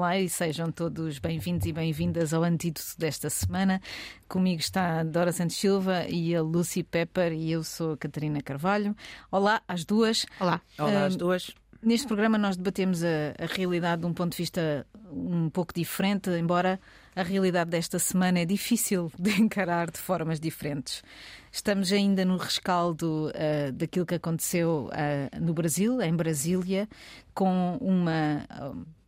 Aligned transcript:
Olá 0.00 0.18
e 0.18 0.30
sejam 0.30 0.72
todos 0.72 1.18
bem-vindos 1.18 1.66
e 1.66 1.74
bem-vindas 1.74 2.32
ao 2.32 2.42
antídoto 2.42 2.94
desta 2.96 3.28
semana. 3.28 3.82
Comigo 4.26 4.58
está 4.58 5.00
a 5.00 5.04
Dora 5.04 5.30
Santos 5.30 5.56
Silva 5.56 6.06
e 6.08 6.34
a 6.34 6.40
Lucy 6.40 6.82
Pepper 6.82 7.34
e 7.34 7.52
eu 7.52 7.62
sou 7.62 7.92
a 7.92 7.96
Catarina 7.98 8.40
Carvalho. 8.40 8.96
Olá 9.30 9.60
às 9.68 9.84
duas. 9.84 10.24
Olá. 10.40 10.62
Olá 10.78 11.04
às 11.04 11.16
duas. 11.16 11.54
Neste 11.82 12.06
programa 12.06 12.38
nós 12.38 12.56
debatemos 12.56 13.04
a, 13.04 13.34
a, 13.38 13.44
realidade 13.44 14.00
de 14.00 14.06
um 14.06 14.14
ponto 14.14 14.32
de 14.32 14.38
vista 14.38 14.86
um 15.12 15.50
pouco 15.50 15.74
diferente, 15.74 16.30
embora 16.30 16.80
a 17.14 17.22
realidade 17.22 17.68
desta 17.68 17.98
semana 17.98 18.38
é 18.38 18.46
difícil 18.46 19.12
de 19.20 19.38
encarar 19.38 19.90
de 19.90 19.98
formas 19.98 20.40
diferentes. 20.40 21.02
Estamos 21.52 21.92
ainda 21.92 22.24
no 22.24 22.38
rescaldo 22.38 23.28
uh, 23.28 23.70
daquilo 23.72 24.06
que 24.06 24.14
aconteceu 24.14 24.88
uh, 24.88 25.40
no 25.44 25.52
Brasil, 25.52 26.00
em 26.00 26.16
Brasília, 26.16 26.88
com 27.34 27.76
uma. 27.82 28.46
Uh, 28.72 28.99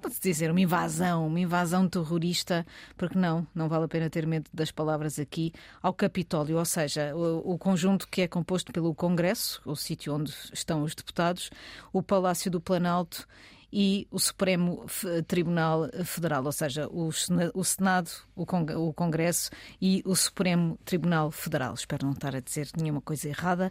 pode-se 0.00 0.20
dizer, 0.20 0.50
uma 0.50 0.60
invasão, 0.60 1.26
uma 1.26 1.38
invasão 1.40 1.88
terrorista, 1.88 2.66
porque 2.96 3.18
não, 3.18 3.46
não 3.54 3.68
vale 3.68 3.84
a 3.84 3.88
pena 3.88 4.10
ter 4.10 4.26
medo 4.26 4.50
das 4.52 4.70
palavras 4.70 5.18
aqui, 5.18 5.52
ao 5.82 5.92
Capitólio, 5.92 6.58
ou 6.58 6.64
seja, 6.64 7.14
o, 7.14 7.52
o 7.54 7.58
conjunto 7.58 8.08
que 8.08 8.22
é 8.22 8.28
composto 8.28 8.72
pelo 8.72 8.94
Congresso, 8.94 9.60
o 9.64 9.76
sítio 9.76 10.14
onde 10.14 10.34
estão 10.52 10.82
os 10.82 10.94
deputados, 10.94 11.50
o 11.92 12.02
Palácio 12.02 12.50
do 12.50 12.60
Planalto 12.60 13.26
e 13.72 14.08
o 14.10 14.18
Supremo 14.18 14.84
Tribunal 15.26 15.88
Federal, 16.04 16.44
ou 16.44 16.52
seja, 16.52 16.88
o 16.90 17.64
Senado, 17.64 18.10
o 18.34 18.92
Congresso 18.92 19.50
e 19.80 20.02
o 20.04 20.16
Supremo 20.16 20.78
Tribunal 20.84 21.30
Federal. 21.30 21.74
Espero 21.74 22.04
não 22.04 22.12
estar 22.12 22.34
a 22.34 22.40
dizer 22.40 22.68
nenhuma 22.76 23.00
coisa 23.00 23.28
errada. 23.28 23.70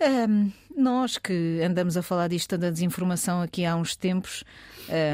Um, 0.00 0.52
nós 0.76 1.16
que 1.16 1.60
andamos 1.62 1.96
a 1.96 2.02
falar 2.02 2.28
disto 2.28 2.58
da 2.58 2.70
desinformação 2.70 3.40
aqui 3.40 3.64
há 3.64 3.74
uns 3.74 3.96
tempos, 3.96 4.44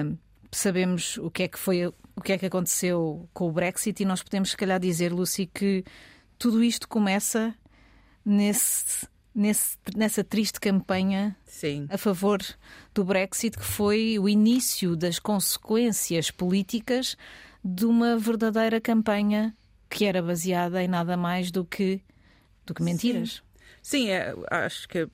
um, 0.05 0.16
sabemos 0.50 1.19
o 1.19 1.30
que 1.30 1.44
é 1.44 1.48
que 1.48 1.58
foi, 1.58 1.86
o 1.86 2.20
que 2.22 2.33
é 2.33 2.38
que 2.38 2.47
aconteceu 2.47 3.28
com 3.33 3.48
o 3.48 3.53
Brexit 3.53 4.03
e 4.03 4.06
nós 4.06 4.22
podemos 4.22 4.50
se 4.50 4.56
calhar 4.56 4.80
dizer, 4.80 5.12
Lucy, 5.12 5.47
que 5.47 5.84
tudo 6.36 6.64
isto 6.64 6.88
começa 6.88 7.55
nesse, 8.25 9.06
nesse, 9.33 9.77
nessa 9.94 10.25
triste 10.25 10.58
campanha 10.58 11.36
Sim. 11.44 11.86
a 11.88 11.97
favor 11.97 12.41
do 12.92 13.05
Brexit, 13.05 13.56
que 13.56 13.64
foi 13.64 14.19
o 14.19 14.28
início 14.28 14.97
das 14.97 15.19
consequências 15.19 16.30
políticas 16.30 17.16
de 17.64 17.86
uma 17.86 18.16
verdadeira 18.16 18.80
campanha 18.80 19.56
que 19.88 20.05
era 20.05 20.20
baseada 20.20 20.83
em 20.83 20.88
nada 20.88 21.16
mais 21.16 21.50
do 21.50 21.64
que, 21.64 22.00
do 22.66 22.75
que 22.75 22.83
mentiras. 22.83 23.34
Sim. 23.34 23.52
Sim, 23.83 24.11
é, 24.11 24.33
acho 24.48 24.88
que, 24.88 25.08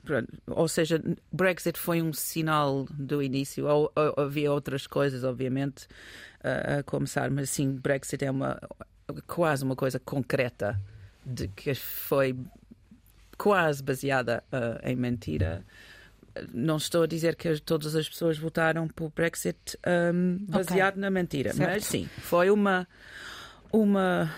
ou 0.47 0.69
seja, 0.69 1.03
Brexit 1.33 1.79
foi 1.79 2.03
um 2.03 2.13
sinal 2.13 2.87
do 2.93 3.23
início. 3.23 3.67
Ou, 3.67 3.91
ou, 3.97 4.25
havia 4.25 4.53
outras 4.53 4.87
coisas, 4.87 5.25
obviamente, 5.25 5.87
uh, 6.45 6.81
a 6.81 6.83
começar, 6.83 7.31
mas 7.31 7.49
sim, 7.49 7.73
Brexit 7.73 8.27
é 8.27 8.31
uma 8.31 8.61
quase 9.27 9.65
uma 9.65 9.75
coisa 9.75 9.99
concreta 9.99 10.79
de 11.25 11.49
que 11.49 11.75
foi 11.75 12.37
quase 13.39 13.83
baseada 13.83 14.45
uh, 14.53 14.87
em 14.87 14.97
mentira. 14.97 15.65
Não 16.53 16.77
estou 16.77 17.05
a 17.05 17.07
dizer 17.07 17.37
que 17.37 17.59
todas 17.61 17.97
as 17.97 18.07
pessoas 18.07 18.37
votaram 18.37 18.87
por 18.87 19.11
Brexit 19.11 19.79
um, 20.13 20.45
baseado 20.47 20.95
okay. 20.95 21.01
na 21.01 21.11
mentira, 21.11 21.55
certo. 21.55 21.71
mas 21.71 21.85
sim, 21.87 22.07
foi 22.19 22.51
uma 22.51 22.87
uma 23.73 24.31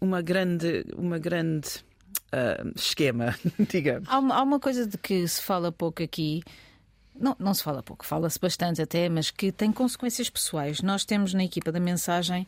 uma 0.00 0.20
grande 0.20 0.84
uma 0.96 1.18
grande 1.18 1.85
uh, 2.32 2.72
esquema, 2.74 3.34
digamos. 3.70 4.08
Há 4.08 4.18
uma, 4.18 4.34
há 4.34 4.42
uma 4.42 4.60
coisa 4.60 4.86
de 4.86 4.96
que 4.98 5.26
se 5.26 5.42
fala 5.42 5.70
pouco 5.70 6.02
aqui. 6.02 6.42
Não, 7.18 7.34
não 7.38 7.54
se 7.54 7.62
fala 7.62 7.82
pouco, 7.82 8.04
fala-se 8.04 8.38
bastante 8.38 8.82
até, 8.82 9.08
mas 9.08 9.30
que 9.30 9.50
tem 9.50 9.72
consequências 9.72 10.28
pessoais. 10.28 10.82
Nós 10.82 11.04
temos 11.04 11.32
na 11.32 11.44
equipa 11.44 11.72
da 11.72 11.80
mensagem 11.80 12.46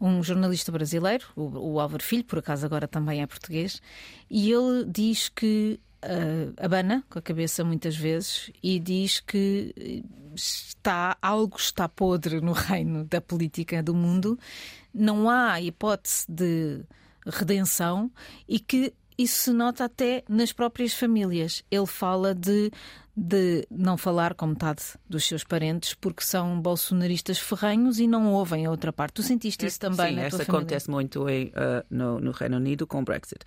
um 0.00 0.22
jornalista 0.22 0.72
brasileiro, 0.72 1.26
o, 1.36 1.74
o 1.74 1.80
Álvaro 1.80 2.02
Filho, 2.02 2.24
por 2.24 2.38
acaso 2.38 2.64
agora 2.64 2.88
também 2.88 3.20
é 3.20 3.26
português, 3.26 3.82
e 4.30 4.50
ele 4.50 4.86
diz 4.86 5.28
que 5.28 5.78
uh, 6.02 6.54
abana 6.56 7.04
com 7.10 7.18
a 7.18 7.22
cabeça 7.22 7.62
muitas 7.62 7.94
vezes 7.94 8.50
e 8.62 8.78
diz 8.78 9.20
que 9.20 10.02
está 10.34 11.16
algo 11.20 11.56
está 11.56 11.88
podre 11.88 12.40
no 12.40 12.52
reino 12.52 13.04
da 13.04 13.20
política 13.20 13.82
do 13.82 13.94
mundo, 13.94 14.38
não 14.92 15.28
há 15.28 15.60
hipótese 15.60 16.24
de 16.28 16.84
redenção 17.26 18.10
e 18.48 18.60
que 18.60 18.94
isso 19.18 19.44
se 19.44 19.52
nota 19.52 19.84
até 19.84 20.22
nas 20.28 20.52
próprias 20.52 20.92
famílias. 20.92 21.62
Ele 21.70 21.86
fala 21.86 22.34
de, 22.34 22.70
de 23.16 23.66
não 23.70 23.96
falar 23.96 24.34
com 24.34 24.48
metade 24.48 24.82
dos 25.08 25.24
seus 25.24 25.42
parentes 25.42 25.94
porque 25.94 26.22
são 26.22 26.60
bolsonaristas 26.60 27.38
ferranhos 27.38 27.98
e 27.98 28.06
não 28.06 28.32
ouvem 28.32 28.66
a 28.66 28.70
outra 28.70 28.92
parte. 28.92 29.14
Tu 29.14 29.22
sentiste 29.22 29.64
isso 29.66 29.80
também 29.80 30.08
Sim, 30.08 30.16
na 30.16 30.28
tua 30.28 30.38
família? 30.40 30.58
acontece 30.58 30.90
muito 30.90 31.28
em, 31.28 31.46
uh, 31.48 31.84
no, 31.90 32.20
no, 32.20 32.30
Reino 32.30 32.56
Unido 32.56 32.86
com 32.86 33.00
o 33.00 33.04
Brexit. 33.04 33.40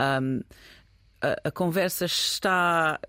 Um, 0.00 0.40
a, 1.22 1.48
a, 1.48 1.50
conversa 1.50 2.04
está 2.04 3.00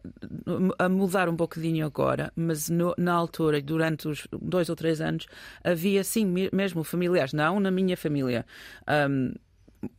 a 0.79 0.87
mudar 0.87 1.27
um 1.27 1.35
bocadinho 1.35 1.85
agora, 1.85 2.31
mas 2.35 2.69
no, 2.69 2.93
na 2.97 3.13
altura, 3.13 3.61
durante 3.61 4.07
os 4.07 4.25
dois 4.31 4.69
ou 4.69 4.75
três 4.75 5.01
anos, 5.01 5.25
havia 5.63 6.03
sim 6.03 6.25
mesmo 6.53 6.83
familiares, 6.83 7.33
não 7.33 7.59
na 7.59 7.69
minha 7.69 7.97
família. 7.97 8.45
Um, 8.87 9.33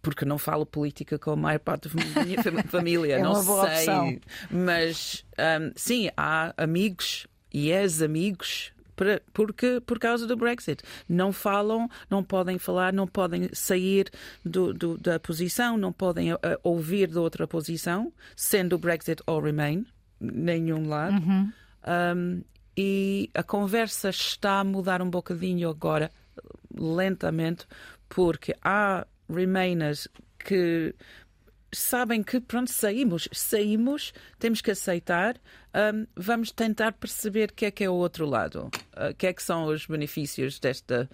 porque 0.02 0.24
não 0.24 0.38
falo 0.38 0.64
política 0.66 1.18
com 1.18 1.32
a 1.32 1.36
maior 1.36 1.58
parte 1.58 1.88
da 1.88 2.24
minha 2.24 2.42
família, 2.68 3.16
é 3.16 3.22
não 3.22 3.34
sei. 3.42 3.54
Opção. 3.54 4.18
Mas 4.50 5.24
um, 5.38 5.72
sim, 5.74 6.10
há 6.16 6.54
amigos 6.56 7.26
e 7.52 7.70
ex-amigos 7.70 8.72
porque 9.32 9.80
por 9.84 9.98
causa 9.98 10.26
do 10.26 10.36
Brexit 10.36 10.82
não 11.08 11.32
falam, 11.32 11.88
não 12.08 12.24
podem 12.24 12.58
falar, 12.58 12.92
não 12.92 13.06
podem 13.06 13.50
sair 13.52 14.10
do, 14.44 14.72
do, 14.72 14.96
da 14.96 15.20
posição, 15.20 15.76
não 15.76 15.92
podem 15.92 16.32
uh, 16.32 16.38
ouvir 16.62 17.08
de 17.08 17.18
outra 17.18 17.46
posição, 17.46 18.12
sendo 18.34 18.74
o 18.74 18.78
Brexit 18.78 19.22
ou 19.26 19.40
Remain, 19.40 19.86
nenhum 20.18 20.88
lado. 20.88 21.16
Uhum. 21.16 21.52
Um, 21.86 22.42
e 22.76 23.30
a 23.34 23.42
conversa 23.42 24.10
está 24.10 24.60
a 24.60 24.64
mudar 24.64 25.00
um 25.00 25.10
bocadinho 25.10 25.68
agora, 25.68 26.10
lentamente, 26.74 27.66
porque 28.08 28.54
há 28.62 29.06
Remainers 29.28 30.08
que 30.38 30.94
sabem 31.72 32.22
que 32.22 32.40
pronto 32.40 32.70
saímos 32.70 33.28
saímos 33.32 34.12
temos 34.38 34.60
que 34.60 34.70
aceitar 34.70 35.36
um, 35.74 36.06
vamos 36.16 36.50
tentar 36.50 36.92
perceber 36.92 37.50
o 37.50 37.54
que 37.54 37.66
é 37.66 37.70
que 37.70 37.84
é 37.84 37.90
o 37.90 37.94
outro 37.94 38.24
lado 38.24 38.70
o 38.96 39.10
uh, 39.10 39.14
que 39.14 39.26
é 39.26 39.32
que 39.32 39.42
são 39.42 39.64
os 39.64 39.86
benefícios 39.86 40.58
desta 40.58 41.08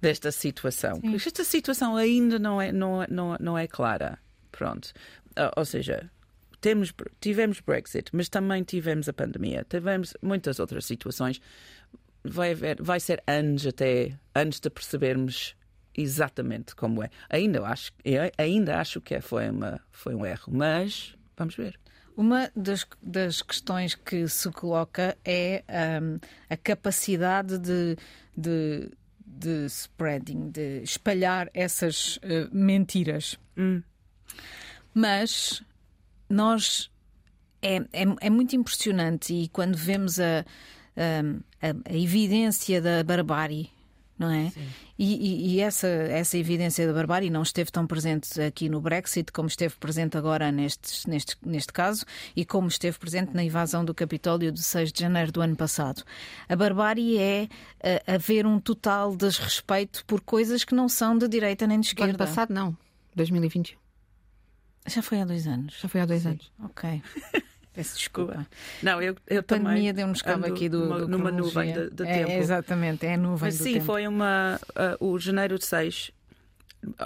desta 0.00 0.30
situação. 0.30 1.00
Sim. 1.00 1.14
esta 1.14 1.44
situação 1.44 1.96
ainda 1.96 2.38
não 2.38 2.60
é 2.60 2.70
não, 2.70 3.06
não, 3.08 3.36
não 3.40 3.58
é 3.58 3.66
clara. 3.66 4.18
Pronto. 4.52 4.92
Uh, 5.30 5.50
ou 5.56 5.64
seja 5.64 6.10
temos 6.60 6.92
tivemos 7.20 7.60
Brexit 7.60 8.10
mas 8.12 8.28
também 8.28 8.62
tivemos 8.62 9.08
a 9.08 9.12
pandemia. 9.12 9.64
Tivemos 9.68 10.14
muitas 10.20 10.58
outras 10.58 10.84
situações. 10.84 11.40
Vai 12.22 12.52
haver 12.52 12.82
vai 12.82 13.00
ser 13.00 13.22
anos 13.26 13.66
até 13.66 14.18
antes 14.34 14.60
de 14.60 14.68
percebermos 14.68 15.56
exatamente 15.96 16.74
como 16.74 17.02
é. 17.02 17.10
Ainda 17.30 17.64
acho, 17.66 17.92
ainda 18.36 18.80
acho 18.80 19.00
que 19.00 19.14
é, 19.14 19.20
foi, 19.20 19.48
uma, 19.50 19.80
foi 19.90 20.14
um 20.14 20.24
erro, 20.24 20.52
mas 20.52 21.14
vamos 21.36 21.54
ver. 21.54 21.78
Uma 22.16 22.50
das, 22.54 22.86
das 23.02 23.42
questões 23.42 23.94
que 23.94 24.28
se 24.28 24.50
coloca 24.52 25.16
é 25.24 25.64
um, 26.00 26.18
a 26.48 26.56
capacidade 26.56 27.58
de, 27.58 27.96
de, 28.36 28.90
de, 29.26 29.66
spreading, 29.66 30.50
de 30.50 30.80
espalhar 30.82 31.50
essas 31.52 32.18
uh, 32.18 32.48
mentiras. 32.52 33.36
Hum. 33.56 33.82
Mas 34.94 35.60
nós 36.28 36.88
é, 37.60 37.78
é, 37.92 38.04
é, 38.20 38.30
muito 38.30 38.54
impressionante 38.54 39.34
e 39.34 39.48
quando 39.48 39.76
vemos 39.76 40.20
a, 40.20 40.44
hum, 41.24 41.40
a, 41.60 41.90
a 41.92 41.96
evidência 41.96 42.80
da 42.80 43.02
barbárie 43.02 43.73
não 44.18 44.30
é? 44.30 44.52
E, 44.98 45.14
e, 45.14 45.54
e, 45.54 45.60
essa, 45.60 45.88
essa 45.88 46.38
evidência 46.38 46.86
da 46.86 46.92
barbárie 46.92 47.30
não 47.30 47.42
esteve 47.42 47.70
tão 47.70 47.86
presente 47.86 48.40
aqui 48.40 48.68
no 48.68 48.80
Brexit 48.80 49.32
como 49.32 49.48
esteve 49.48 49.74
presente 49.74 50.16
agora 50.16 50.52
neste, 50.52 51.08
neste, 51.08 51.36
neste 51.44 51.72
caso 51.72 52.04
e 52.36 52.44
como 52.44 52.68
esteve 52.68 52.98
presente 52.98 53.34
na 53.34 53.42
invasão 53.42 53.84
do 53.84 53.92
Capitólio 53.92 54.52
de 54.52 54.62
6 54.62 54.92
de 54.92 55.00
janeiro 55.00 55.32
do 55.32 55.40
ano 55.40 55.56
passado. 55.56 56.04
A 56.48 56.54
barbárie 56.54 57.18
é 57.18 57.48
uh, 57.48 58.14
haver 58.14 58.46
um 58.46 58.60
total 58.60 59.16
desrespeito 59.16 60.04
por 60.06 60.20
coisas 60.20 60.62
que 60.62 60.74
não 60.74 60.88
são 60.88 61.18
de 61.18 61.26
direita 61.26 61.66
nem 61.66 61.80
de 61.80 61.88
esquerda. 61.88 62.12
Do 62.12 62.22
ano 62.22 62.28
passado, 62.28 62.54
não. 62.54 62.76
2021. 63.16 63.76
Já 64.86 65.02
foi 65.02 65.20
há 65.20 65.24
dois 65.24 65.46
anos. 65.46 65.78
Já 65.80 65.88
foi 65.88 66.00
há 66.00 66.06
dois 66.06 66.22
Sim. 66.22 66.28
anos. 66.28 66.52
Ok. 66.62 67.02
Peço 67.74 67.98
desculpa. 67.98 68.46
Não, 68.82 69.02
eu, 69.02 69.16
eu 69.26 69.40
a 69.40 69.42
pandemia 69.42 69.92
deu-nos 69.92 70.22
cabo 70.22 70.46
aqui 70.46 70.68
do, 70.68 70.80
numa, 70.80 71.00
do 71.00 71.08
numa 71.08 71.30
nuvem 71.32 71.72
de, 71.72 71.90
de 71.90 72.04
é, 72.04 72.18
tempo. 72.18 72.30
Exatamente, 72.30 73.04
é 73.04 73.14
a 73.14 73.16
nuvem 73.16 73.46
Mas 73.46 73.58
do 73.58 73.64
sim, 73.64 73.72
tempo. 73.74 73.84
foi 73.84 74.06
uma. 74.06 74.60
Uh, 75.00 75.12
o 75.12 75.18
janeiro 75.18 75.58
de 75.58 75.66
6 75.66 76.12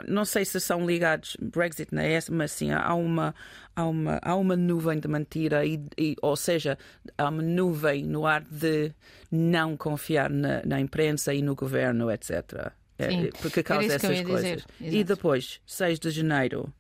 não 0.07 0.25
sei 0.25 0.45
se 0.45 0.61
são 0.61 0.85
ligados, 0.85 1.37
Brexit 1.41 1.95
não 1.95 2.03
é 2.03 2.19
mas 2.31 2.53
sim, 2.53 2.73
há 2.73 2.95
uma, 2.95 3.35
há 3.75 3.85
uma, 3.85 4.19
há 4.23 4.35
uma 4.35 4.57
nuvem 4.57 4.99
de 4.99 5.09
mentira, 5.09 5.65
e, 5.65 5.81
e, 5.97 6.17
ou 6.21 6.37
seja, 6.37 6.77
há 7.17 7.29
uma 7.29 7.43
nuvem 7.43 8.05
no 8.05 8.27
ar 8.27 8.43
de 8.43 8.93
não 9.31 9.77
confiar 9.77 10.31
na, 10.31 10.63
na 10.65 10.81
imprensa 10.81 11.33
e 11.33 11.43
no 11.43 11.55
governo, 11.55 12.11
etc. 12.11 12.73
É, 12.99 13.11
Sim. 13.11 13.31
porque 13.41 13.61
Era 13.61 13.69
causa 13.69 13.95
essas 13.95 14.21
coisas. 14.23 14.67
E 14.81 15.05
depois, 15.05 15.61
6 15.65 16.01
de 16.01 16.11
janeiro, 16.11 16.73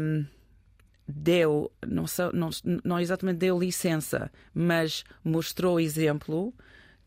hum, 0.00 0.24
deu, 1.06 1.70
não, 1.86 2.04
não, 2.32 2.50
não 2.84 3.00
exatamente 3.00 3.38
deu 3.38 3.58
licença, 3.58 4.30
mas 4.54 5.04
mostrou 5.22 5.78
exemplo 5.78 6.52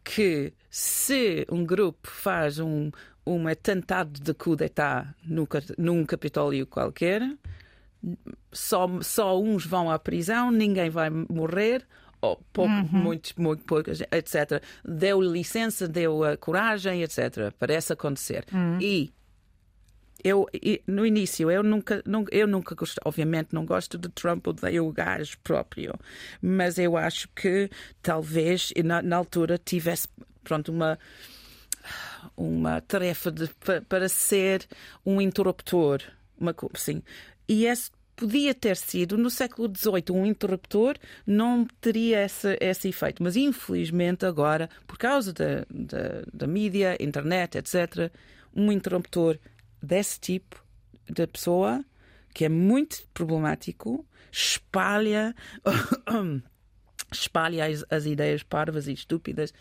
que 0.03 0.53
se 0.69 1.45
um 1.51 1.65
grupo 1.65 2.07
faz 2.09 2.59
um, 2.59 2.91
um 3.25 3.47
atentado 3.47 4.19
de 4.19 4.33
coup 4.33 4.55
d'etat 4.55 5.07
num 5.77 6.05
Capitólio 6.05 6.65
qualquer, 6.65 7.21
só, 8.51 8.87
só 9.01 9.41
uns 9.41 9.65
vão 9.65 9.89
à 9.89 9.99
prisão, 9.99 10.51
ninguém 10.51 10.89
vai 10.89 11.09
morrer, 11.09 11.85
ou 12.21 12.41
pouco, 12.51 12.71
muitos, 12.91 13.33
muito 13.33 13.63
poucas, 13.63 14.01
etc. 14.11 14.61
Deu 14.83 15.21
licença, 15.21 15.87
deu 15.87 16.23
a 16.23 16.37
coragem, 16.37 17.03
etc. 17.03 17.53
Parece 17.59 17.93
acontecer. 17.93 18.45
E 18.81 19.11
eu, 20.23 20.47
no 20.85 21.05
início, 21.05 21.49
eu 21.51 21.63
nunca, 21.63 22.03
eu 22.31 22.47
nunca 22.47 22.75
gostei, 22.75 23.01
obviamente 23.05 23.49
não 23.53 23.65
gosto 23.65 23.97
de 23.97 24.09
Trump, 24.09 24.47
odeio 24.47 24.85
o 24.87 24.91
gajo 24.91 25.37
próprio, 25.43 25.93
mas 26.41 26.77
eu 26.77 26.97
acho 26.97 27.27
que 27.35 27.69
talvez 28.01 28.73
na, 28.83 29.01
na 29.01 29.15
altura 29.17 29.57
tivesse 29.57 30.07
pronto, 30.43 30.71
uma, 30.71 30.97
uma 32.35 32.81
tarefa 32.81 33.31
de, 33.31 33.47
pa- 33.55 33.81
para 33.87 34.09
ser 34.09 34.65
um 35.05 35.21
interruptor, 35.21 36.01
uma, 36.39 36.55
sim. 36.75 37.01
E 37.47 37.65
esse 37.65 37.91
podia 38.15 38.53
ter 38.53 38.75
sido, 38.75 39.17
no 39.17 39.29
século 39.29 39.71
XVIII, 39.73 40.03
um 40.11 40.25
interruptor 40.25 40.95
não 41.25 41.65
teria 41.79 42.25
esse, 42.25 42.57
esse 42.59 42.89
efeito. 42.89 43.21
Mas 43.21 43.35
infelizmente 43.35 44.25
agora, 44.25 44.69
por 44.87 44.97
causa 44.97 45.31
da, 45.31 45.65
da 46.33 46.47
mídia, 46.47 46.97
internet, 46.99 47.57
etc., 47.59 48.11
um 48.55 48.71
interruptor 48.71 49.37
desse 49.81 50.19
tipo 50.19 50.63
de 51.09 51.25
pessoa, 51.27 51.83
que 52.33 52.45
é 52.45 52.49
muito 52.49 53.07
problemático, 53.13 54.05
espalha, 54.31 55.35
espalha 57.11 57.65
as, 57.65 57.85
as 57.89 58.05
ideias 58.05 58.43
parvas 58.43 58.87
e 58.87 58.93
estúpidas. 58.93 59.53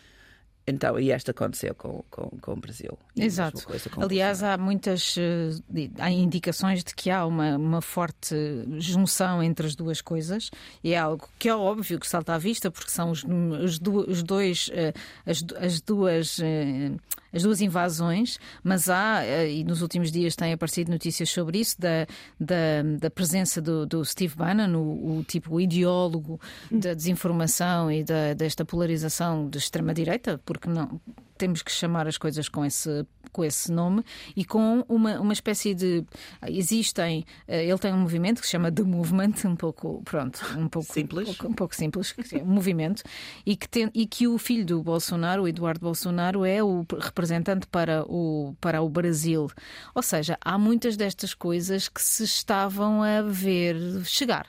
Então, 0.69 0.99
e 0.99 1.11
esta 1.11 1.31
aconteceu 1.31 1.73
com, 1.73 2.03
com, 2.11 2.29
com 2.41 2.51
o 2.51 2.55
Brasil. 2.57 2.97
Exato. 3.15 3.65
Aliás, 4.01 4.43
há 4.43 4.57
muitas 4.57 5.15
eh, 5.17 5.89
há 5.97 6.11
indicações 6.11 6.83
de 6.83 6.93
que 6.93 7.09
há 7.09 7.25
uma, 7.25 7.55
uma 7.55 7.81
forte 7.81 8.35
junção 8.77 9.41
entre 9.41 9.65
as 9.65 9.75
duas 9.75 10.01
coisas 10.01 10.51
e 10.83 10.93
é 10.93 10.97
algo 10.97 11.29
que 11.39 11.47
é 11.47 11.55
óbvio 11.55 11.97
que 11.97 12.07
salta 12.07 12.33
à 12.33 12.37
vista 12.37 12.69
porque 12.69 12.91
são 12.91 13.11
os, 13.11 13.23
os, 13.23 13.79
os 14.07 14.23
dois 14.23 14.69
eh, 14.73 14.93
as, 15.25 15.41
as 15.57 15.79
duas 15.79 16.37
eh, 16.41 16.91
as 17.33 17.43
duas 17.43 17.61
invasões, 17.61 18.39
mas 18.63 18.89
há 18.89 19.23
e 19.25 19.63
nos 19.63 19.81
últimos 19.81 20.11
dias 20.11 20.35
têm 20.35 20.53
aparecido 20.53 20.91
notícias 20.91 21.29
sobre 21.29 21.59
isso 21.59 21.79
da, 21.79 22.07
da, 22.39 22.81
da 22.99 23.09
presença 23.09 23.61
do, 23.61 23.85
do 23.85 24.03
Steve 24.03 24.35
Bannon, 24.35 24.75
o, 24.75 25.19
o 25.19 25.23
tipo 25.23 25.59
ideólogo 25.59 26.39
da 26.71 26.93
desinformação 26.93 27.91
e 27.91 28.03
da, 28.03 28.33
desta 28.33 28.65
polarização 28.65 29.49
de 29.49 29.57
extrema 29.57 29.93
direita, 29.93 30.39
porque 30.57 30.69
não 30.69 30.99
temos 31.37 31.61
que 31.61 31.71
chamar 31.71 32.07
as 32.07 32.17
coisas 32.17 32.49
com 32.49 32.65
esse 32.65 33.05
com 33.31 33.43
esse 33.43 33.71
nome 33.71 34.03
e 34.35 34.43
com 34.43 34.83
uma, 34.89 35.19
uma 35.19 35.33
espécie 35.33 35.75
de 35.75 36.03
existem 36.47 37.25
eh, 37.47 37.65
ele 37.65 37.77
tem 37.77 37.93
um 37.93 37.99
movimento 37.99 38.39
que 38.41 38.47
se 38.47 38.51
chama 38.51 38.71
The 38.71 38.83
Movement 38.83 39.33
um 39.45 39.55
pouco 39.55 40.01
pronto 40.03 40.39
um 40.57 40.67
pouco 40.67 40.91
Simples. 40.91 41.29
um 41.29 41.33
pouco, 41.33 41.51
um 41.51 41.53
pouco 41.53 41.75
simples 41.75 42.15
é 42.33 42.37
um 42.37 42.45
movimento 42.45 43.03
e 43.45 43.55
que 43.55 43.69
tem, 43.69 43.91
e 43.93 44.07
que 44.07 44.27
o 44.27 44.37
filho 44.37 44.65
do 44.65 44.81
Bolsonaro 44.81 45.43
o 45.43 45.47
Eduardo 45.47 45.81
Bolsonaro 45.81 46.43
é 46.43 46.63
o 46.63 46.85
representante 46.99 47.67
para 47.67 48.03
o 48.07 48.55
para 48.59 48.81
o 48.81 48.89
Brasil 48.89 49.47
ou 49.93 50.01
seja 50.01 50.37
há 50.41 50.57
muitas 50.57 50.97
destas 50.97 51.33
coisas 51.33 51.87
que 51.87 52.01
se 52.01 52.23
estavam 52.23 53.03
a 53.03 53.21
ver 53.21 53.75
chegar 54.05 54.47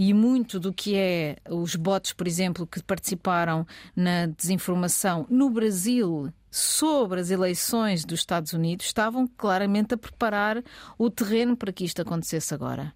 e 0.00 0.14
muito 0.14 0.60
do 0.60 0.72
que 0.72 0.94
é 0.94 1.38
os 1.50 1.74
bots, 1.74 2.12
por 2.12 2.28
exemplo, 2.28 2.64
que 2.68 2.80
participaram 2.80 3.66
na 3.96 4.26
desinformação 4.26 5.26
no 5.28 5.50
Brasil 5.50 6.32
sobre 6.52 7.18
as 7.20 7.30
eleições 7.32 8.04
dos 8.04 8.20
Estados 8.20 8.52
Unidos 8.52 8.86
estavam 8.86 9.26
claramente 9.36 9.94
a 9.94 9.96
preparar 9.98 10.62
o 10.96 11.10
terreno 11.10 11.56
para 11.56 11.72
que 11.72 11.84
isto 11.84 12.00
acontecesse 12.00 12.54
agora. 12.54 12.94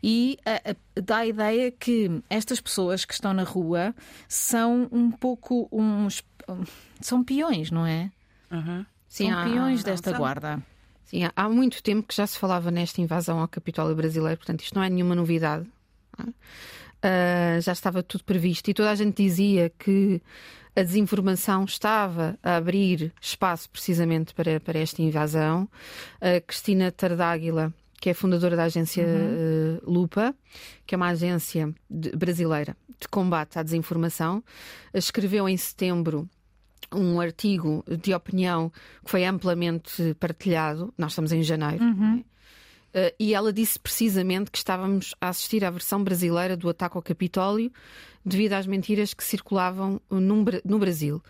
E 0.00 0.38
a, 0.46 0.70
a, 0.70 1.00
dá 1.02 1.16
a 1.18 1.26
ideia 1.26 1.72
que 1.72 2.22
estas 2.30 2.60
pessoas 2.60 3.04
que 3.04 3.12
estão 3.14 3.34
na 3.34 3.42
rua 3.42 3.92
são 4.28 4.88
um 4.92 5.10
pouco 5.10 5.68
uns. 5.72 6.22
são 7.00 7.24
peões, 7.24 7.72
não 7.72 7.84
é? 7.84 8.12
Uhum. 8.48 8.86
Sim, 9.08 9.30
são 9.30 9.38
há- 9.40 9.44
peões 9.44 9.80
há- 9.80 9.84
desta 9.84 10.12
guarda. 10.12 10.62
Sim, 11.04 11.24
há- 11.24 11.32
há 11.34 11.48
muito 11.48 11.82
tempo 11.82 12.06
que 12.06 12.14
já 12.14 12.26
se 12.28 12.38
falava 12.38 12.70
nesta 12.70 13.00
invasão 13.00 13.40
ao 13.40 13.48
Capitólio 13.48 13.96
brasileiro, 13.96 14.36
portanto, 14.38 14.62
isto 14.62 14.74
não 14.76 14.82
é 14.84 14.88
nenhuma 14.88 15.16
novidade. 15.16 15.66
Ah, 17.02 17.60
já 17.60 17.72
estava 17.72 18.02
tudo 18.02 18.24
previsto 18.24 18.70
e 18.70 18.74
toda 18.74 18.90
a 18.90 18.94
gente 18.94 19.22
dizia 19.22 19.70
que 19.78 20.22
a 20.74 20.82
desinformação 20.82 21.64
estava 21.64 22.38
a 22.42 22.56
abrir 22.56 23.12
espaço 23.20 23.68
precisamente 23.70 24.32
para, 24.34 24.58
para 24.58 24.78
esta 24.78 25.02
invasão. 25.02 25.68
A 26.20 26.40
Cristina 26.40 26.90
Tardáguila, 26.90 27.72
que 28.00 28.08
é 28.10 28.14
fundadora 28.14 28.56
da 28.56 28.64
agência 28.64 29.02
eh, 29.06 29.80
Lupa, 29.86 30.34
que 30.86 30.94
é 30.94 30.96
uma 30.96 31.08
agência 31.08 31.72
de- 31.90 32.10
brasileira 32.16 32.76
de 32.98 33.06
combate 33.08 33.58
à 33.58 33.62
desinformação, 33.62 34.42
escreveu 34.94 35.46
em 35.48 35.56
setembro 35.56 36.28
um 36.92 37.20
artigo 37.20 37.84
de 38.02 38.14
opinião 38.14 38.70
que 39.04 39.10
foi 39.10 39.24
amplamente 39.24 40.14
partilhado. 40.18 40.92
Nós 40.96 41.12
estamos 41.12 41.32
em 41.32 41.42
janeiro. 41.42 41.84
não 41.84 42.14
é? 42.18 42.24
Eh, 42.94 43.12
e 43.18 43.34
ela 43.34 43.52
disse 43.52 43.78
precisamente 43.78 44.50
que 44.50 44.58
estávamos 44.58 45.14
a 45.20 45.28
assistir 45.28 45.64
à 45.64 45.70
versão 45.70 46.02
brasileira 46.04 46.56
do 46.56 46.68
ataque 46.68 46.96
ao 46.96 47.02
Capitólio 47.02 47.72
devido 48.24 48.52
às 48.54 48.66
mentiras 48.66 49.12
que 49.12 49.24
circulavam 49.24 50.00
num 50.08 50.44
no 50.64 50.78
Brasil. 50.78 51.20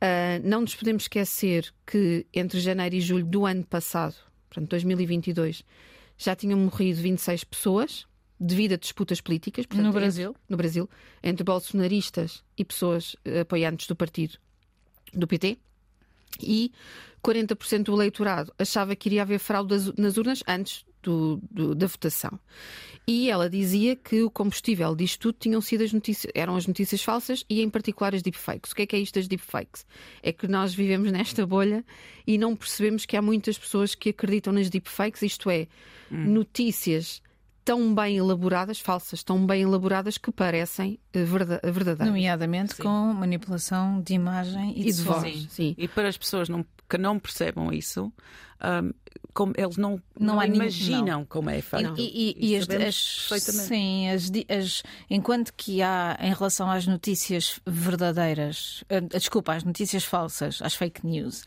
Eh, 0.00 0.40
não 0.44 0.60
nos 0.60 0.74
podemos 0.76 1.02
esquecer 1.04 1.74
que 1.84 2.24
entre 2.32 2.60
janeiro 2.60 2.94
e 2.94 3.00
julho 3.00 3.24
do 3.26 3.44
ano 3.44 3.64
passado, 3.66 4.14
portanto 4.48 4.70
2022, 4.70 5.64
já 6.16 6.36
tinham 6.36 6.58
morrido 6.58 7.00
26 7.02 7.42
pessoas 7.44 8.06
devido 8.40 8.74
a 8.74 8.76
disputas 8.76 9.20
políticas. 9.20 9.66
portanto, 9.66 9.82
No 9.82 9.88
entre- 9.90 10.00
Brasil? 10.00 10.36
no 10.48 10.56
Brasil, 10.56 10.88
entre 11.22 11.42
bolsonaristas 11.44 12.44
e 12.56 12.64
pessoas 12.64 13.16
eh, 13.24 13.40
apoiantes 13.40 13.88
do 13.88 13.96
partido 13.96 14.38
do 15.12 15.26
PT. 15.26 15.58
E 16.40 16.70
40% 17.24 17.84
do 17.84 17.94
eleitorado 17.94 18.52
achava 18.58 18.94
que 18.94 19.08
iria 19.08 19.22
haver 19.22 19.40
fraude 19.40 19.74
nas 19.98 20.16
urnas 20.16 20.42
antes 20.46 20.84
do- 21.08 21.40
do- 21.50 21.74
da 21.74 21.86
votação. 21.86 22.38
E 23.06 23.30
ela 23.30 23.48
dizia 23.48 23.96
que 23.96 24.22
o 24.22 24.30
combustível 24.30 24.94
disto 24.94 25.20
tudo 25.20 25.36
tinham 25.40 25.60
sido 25.62 25.82
as 25.82 25.92
notícias, 25.92 26.30
eram 26.34 26.56
as 26.56 26.66
notícias 26.66 27.02
falsas 27.02 27.42
e, 27.48 27.62
em 27.62 27.70
particular, 27.70 28.14
as 28.14 28.20
deepfakes. 28.22 28.72
O 28.72 28.74
que 28.74 28.82
é 28.82 28.86
que 28.86 28.96
é 28.96 28.98
isto 28.98 29.14
das 29.14 29.26
deepfakes? 29.26 29.86
É 30.22 30.30
que 30.32 30.46
nós 30.46 30.74
vivemos 30.74 31.10
nesta 31.10 31.46
bolha 31.46 31.82
e 32.26 32.36
não 32.36 32.54
percebemos 32.54 33.06
que 33.06 33.16
há 33.16 33.22
muitas 33.22 33.56
pessoas 33.56 33.94
que 33.94 34.10
acreditam 34.10 34.52
nas 34.52 34.68
deepfakes, 34.68 35.22
isto 35.22 35.48
é, 35.48 35.66
notícias 36.10 37.22
tão 37.64 37.94
bem 37.94 38.16
elaboradas, 38.16 38.80
falsas, 38.80 39.22
tão 39.22 39.44
bem 39.46 39.62
elaboradas 39.62 40.16
que 40.16 40.32
parecem 40.32 40.98
eh, 41.12 41.22
verda- 41.24 41.60
verdadeiras. 41.62 42.06
Nomeadamente 42.06 42.76
com 42.76 43.12
manipulação 43.12 44.00
de 44.00 44.14
imagem 44.14 44.72
e, 44.76 44.88
E 44.88 44.92
de 44.92 45.02
voz. 45.02 45.22
Sim. 45.22 45.46
Sim. 45.50 45.74
E 45.76 45.86
para 45.86 46.08
as 46.08 46.16
pessoas 46.16 46.48
não, 46.48 46.64
que 46.88 46.96
não 46.98 47.18
percebam 47.18 47.72
isso, 47.72 48.12
ahm, 48.60 48.90
como 49.34 49.52
eles 49.56 49.76
não, 49.76 50.02
Não 50.18 50.36
não, 50.36 50.44
imaginam 50.44 51.24
como 51.24 51.48
é 51.50 51.60
feito. 51.60 51.94
E, 51.96 52.34
e- 52.40 52.50
e 52.52 52.56
as, 52.56 52.64
sabemos 52.64 52.86
as- 52.88 53.26
perfeitamente. 53.28 53.68
sim, 53.68 54.08
as, 54.10 54.30
as- 54.58 54.82
enquanto 55.08 55.52
que 55.54 55.80
há 55.82 56.18
em 56.20 56.32
relação 56.32 56.68
às 56.70 56.86
notícias 56.86 57.60
verdadeiras, 57.66 58.82
ah, 58.88 59.00
desculpa, 59.00 59.52
às 59.54 59.62
notícias 59.64 60.04
falsas, 60.04 60.60
às 60.62 60.74
fake 60.74 61.06
news, 61.06 61.44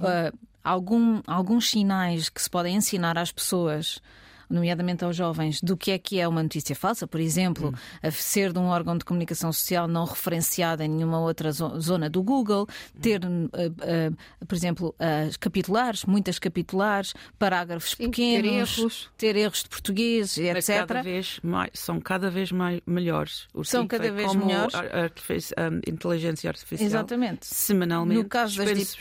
ah, 0.00 0.32
algum- 0.62 1.20
alguns 1.26 1.68
sinais 1.70 2.28
que 2.28 2.40
se 2.40 2.48
podem 2.48 2.76
ensinar 2.76 3.18
às 3.18 3.30
pessoas. 3.32 4.00
Nomeadamente 4.48 5.04
aos 5.04 5.16
jovens, 5.16 5.60
do 5.62 5.76
que 5.76 5.90
é 5.90 5.98
que 5.98 6.18
é 6.20 6.26
uma 6.28 6.42
notícia 6.42 6.74
falsa, 6.76 7.06
por 7.06 7.20
exemplo, 7.20 7.74
a 8.02 8.10
ser 8.10 8.52
de 8.52 8.58
um 8.58 8.66
órgão 8.66 8.96
de 8.98 9.04
comunicação 9.04 9.52
social 9.52 9.88
não 9.88 10.04
referenciado 10.04 10.82
em 10.82 10.88
nenhuma 10.88 11.20
outra 11.20 11.50
zo- 11.52 11.78
zona 11.80 12.08
do 12.10 12.22
Google, 12.22 12.66
ter, 13.00 13.20
ah, 13.24 14.10
ah, 14.40 14.44
por 14.46 14.54
exemplo, 14.54 14.94
as 14.98 15.36
capitulares, 15.36 16.04
muitas 16.04 16.38
capitulares, 16.38 17.14
parágrafos 17.38 17.90
Sim, 17.90 17.96
ter 17.96 18.10
pequenos, 18.42 18.78
erros. 18.78 19.10
ter 19.16 19.36
erros 19.36 19.62
de 19.62 19.68
português, 19.68 20.36
etc. 20.38 20.86
cada 20.86 21.02
vez 21.02 21.40
mais, 21.42 21.70
são 21.74 22.00
cada 22.00 22.30
vez 22.30 22.50
mais 22.52 22.80
melhores. 22.86 23.48
Os 23.54 23.68
São 23.68 23.86
cada 23.86 24.10
vez 24.12 24.28
como 24.28 24.46
melhores. 24.46 24.74
artifici- 24.74 25.54
ahm, 25.56 25.80
inteligência 25.86 26.48
artificial. 26.50 26.86
Exatamente. 26.86 27.46
Semanalmente, 27.46 28.22
No 28.22 28.28
caso 28.28 28.56
das 28.64 28.96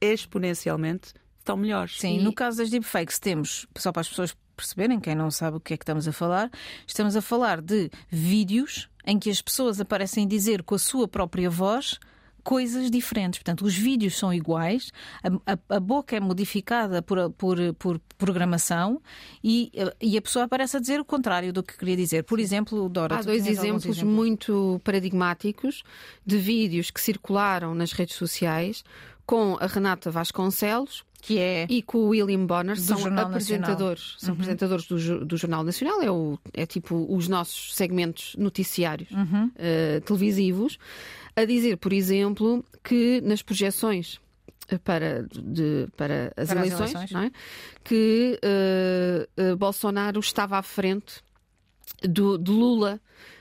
exponencialmente, 0.00 1.12
estão 1.38 1.56
melhores. 1.56 1.98
Sim, 1.98 2.18
e... 2.18 2.22
no 2.22 2.32
caso 2.32 2.58
das 2.58 2.70
deepfakes, 2.70 3.18
temos, 3.18 3.66
só 3.76 3.92
para 3.92 4.00
as 4.00 4.08
pessoas 4.08 4.36
perceberem, 4.56 4.98
quem 4.98 5.14
não 5.14 5.30
sabe 5.30 5.58
o 5.58 5.60
que 5.60 5.74
é 5.74 5.76
que 5.76 5.84
estamos 5.84 6.08
a 6.08 6.12
falar, 6.12 6.50
estamos 6.86 7.14
a 7.14 7.22
falar 7.22 7.60
de 7.60 7.90
vídeos 8.08 8.88
em 9.06 9.18
que 9.18 9.30
as 9.30 9.40
pessoas 9.40 9.80
aparecem 9.80 10.26
dizer 10.26 10.62
com 10.62 10.74
a 10.74 10.78
sua 10.78 11.06
própria 11.06 11.48
voz 11.48 11.98
coisas 12.46 12.88
diferentes. 12.92 13.40
Portanto, 13.40 13.64
os 13.64 13.76
vídeos 13.76 14.16
são 14.16 14.32
iguais, 14.32 14.92
a, 15.20 15.52
a, 15.52 15.76
a 15.76 15.80
boca 15.80 16.14
é 16.16 16.20
modificada 16.20 17.02
por, 17.02 17.28
por, 17.32 17.58
por 17.74 18.00
programação 18.16 19.02
e, 19.42 19.72
e, 20.00 20.16
a 20.16 20.22
pessoa 20.22 20.44
aparece 20.44 20.76
a 20.76 20.80
dizer 20.80 21.00
o 21.00 21.04
contrário 21.04 21.52
do 21.52 21.60
que 21.60 21.76
queria 21.76 21.96
dizer. 21.96 22.22
Por 22.22 22.38
exemplo, 22.38 22.88
Dora. 22.88 23.16
Há 23.16 23.22
dois 23.22 23.48
exemplos, 23.48 23.84
exemplos 23.84 24.02
muito 24.04 24.80
paradigmáticos 24.84 25.82
de 26.24 26.38
vídeos 26.38 26.88
que 26.92 27.00
circularam 27.00 27.74
nas 27.74 27.90
redes 27.90 28.14
sociais 28.14 28.84
com 29.26 29.56
a 29.60 29.66
Renata 29.66 30.08
Vasconcelos 30.08 31.04
que 31.26 31.40
é 31.40 31.66
e 31.68 31.82
com 31.82 31.98
o 31.98 32.08
William 32.10 32.46
Bonner 32.46 32.78
são 32.78 32.98
Jornal 32.98 33.26
apresentadores 33.26 34.12
Nacional. 34.12 34.20
são 34.20 34.28
uhum. 34.28 34.34
apresentadores 34.34 34.86
do, 34.86 35.24
do, 35.24 35.36
Jornal 35.36 35.64
Nacional 35.64 36.00
é, 36.00 36.10
o, 36.10 36.38
é 36.52 36.64
tipo 36.64 37.04
os 37.08 37.26
nossos 37.26 37.74
segmentos 37.74 38.36
noticiários 38.38 39.10
uhum. 39.10 39.46
uh, 39.46 40.00
televisivos 40.02 40.78
a 41.34 41.44
dizer, 41.44 41.78
por 41.78 41.92
exemplo, 41.92 42.64
que 42.84 43.20
nas 43.22 43.42
projeções 43.42 44.20
para, 44.84 45.26
de, 45.32 45.88
para 45.96 46.32
as 46.36 46.48
para 46.48 46.60
eleições, 46.60 46.94
as 46.94 47.10
eleições. 47.10 47.26
É? 47.26 47.30
que 47.82 48.40
uh, 48.44 49.52
uh, 49.52 49.56
Bolsonaro 49.56 50.20
estava 50.20 50.58
à 50.58 50.62
frente 50.62 51.20
do, 52.02 52.38
de 52.38 52.52
Lula 52.52 53.00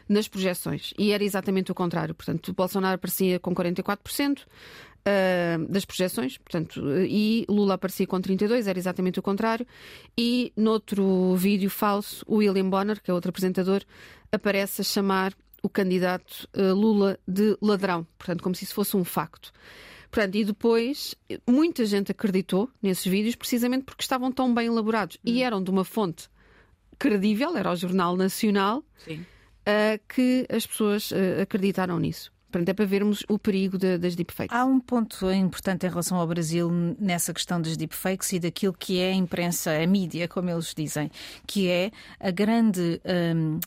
nas 0.10 0.27
projeções. 0.27 0.92
E 0.98 1.12
era 1.12 1.24
exatamente 1.24 1.72
o 1.72 1.75
contrário. 1.75 2.15
Portanto, 2.15 2.54
Bolsonaro 2.54 2.96
aparecia 2.96 3.39
com 3.39 3.54
44%. 3.54 4.42
Uh, 5.08 5.72
das 5.72 5.86
projeções, 5.86 6.40
portanto, 6.40 6.82
e 7.08 7.46
Lula 7.48 7.76
aparecia 7.76 8.08
com 8.08 8.20
32, 8.20 8.66
era 8.68 8.80
exatamente 8.80 9.20
o 9.20 9.22
contrário. 9.22 9.66
E 10.18 10.52
noutro 10.58 11.36
vídeo 11.36 11.70
falso, 11.70 12.26
o 12.28 12.38
William 12.38 12.68
Bonner, 12.68 13.00
que 13.00 13.12
é 13.12 13.14
outro 13.14 13.30
apresentador, 13.30 13.84
aparece 14.32 14.82
a 14.82 14.84
chamar 14.84 15.36
o 15.62 15.70
candidato 15.70 16.48
uh, 16.56 16.74
Lula 16.74 17.20
de 17.28 17.58
ladrão, 17.62 18.08
portanto, 18.18 18.42
como 18.42 18.56
se 18.56 18.64
isso 18.64 18.74
fosse 18.74 18.98
um 18.98 19.04
facto. 19.04 19.52
Portanto, 20.10 20.36
e 20.36 20.46
depois 20.46 21.16
muita 21.48 21.86
gente 21.86 22.12
acreditou 22.12 22.70
nesses 22.82 23.06
vídeos 23.06 23.36
precisamente 23.36 23.84
porque 23.84 24.02
estavam 24.02 24.32
tão 24.32 24.54
bem 24.54 24.68
elaborados 24.68 25.18
hum. 25.18 25.20
e 25.26 25.44
eram 25.44 25.62
de 25.62 25.70
uma 25.70 25.84
fonte 25.84 26.30
credível, 26.98 27.58
era 27.58 27.72
o 27.72 27.76
Jornal 27.76 28.16
Nacional, 28.16 28.84
uh, 29.10 30.00
que 30.08 30.46
as 30.50 30.66
pessoas 30.66 31.12
uh, 31.12 31.42
acreditaram 31.42 32.00
nisso. 32.00 32.32
Portanto, 32.56 32.70
é 32.70 32.74
para 32.74 32.86
vermos 32.86 33.22
o 33.28 33.38
perigo 33.38 33.78
de, 33.78 33.98
das 33.98 34.16
deepfakes. 34.16 34.56
Há 34.56 34.64
um 34.64 34.80
ponto 34.80 35.30
importante 35.30 35.86
em 35.86 35.90
relação 35.90 36.18
ao 36.18 36.26
Brasil 36.26 36.72
nessa 36.98 37.34
questão 37.34 37.62
das 37.62 37.76
deepfakes 37.76 38.32
e 38.32 38.40
daquilo 38.40 38.72
que 38.72 38.98
é 38.98 39.12
a 39.12 39.14
imprensa, 39.14 39.72
a 39.72 39.86
mídia, 39.86 40.26
como 40.30 40.50
eles 40.50 40.74
dizem, 40.74 41.12
que 41.46 41.68
é 41.68 41.92
a 42.18 42.32
grande. 42.32 43.02
Um, 43.06 43.60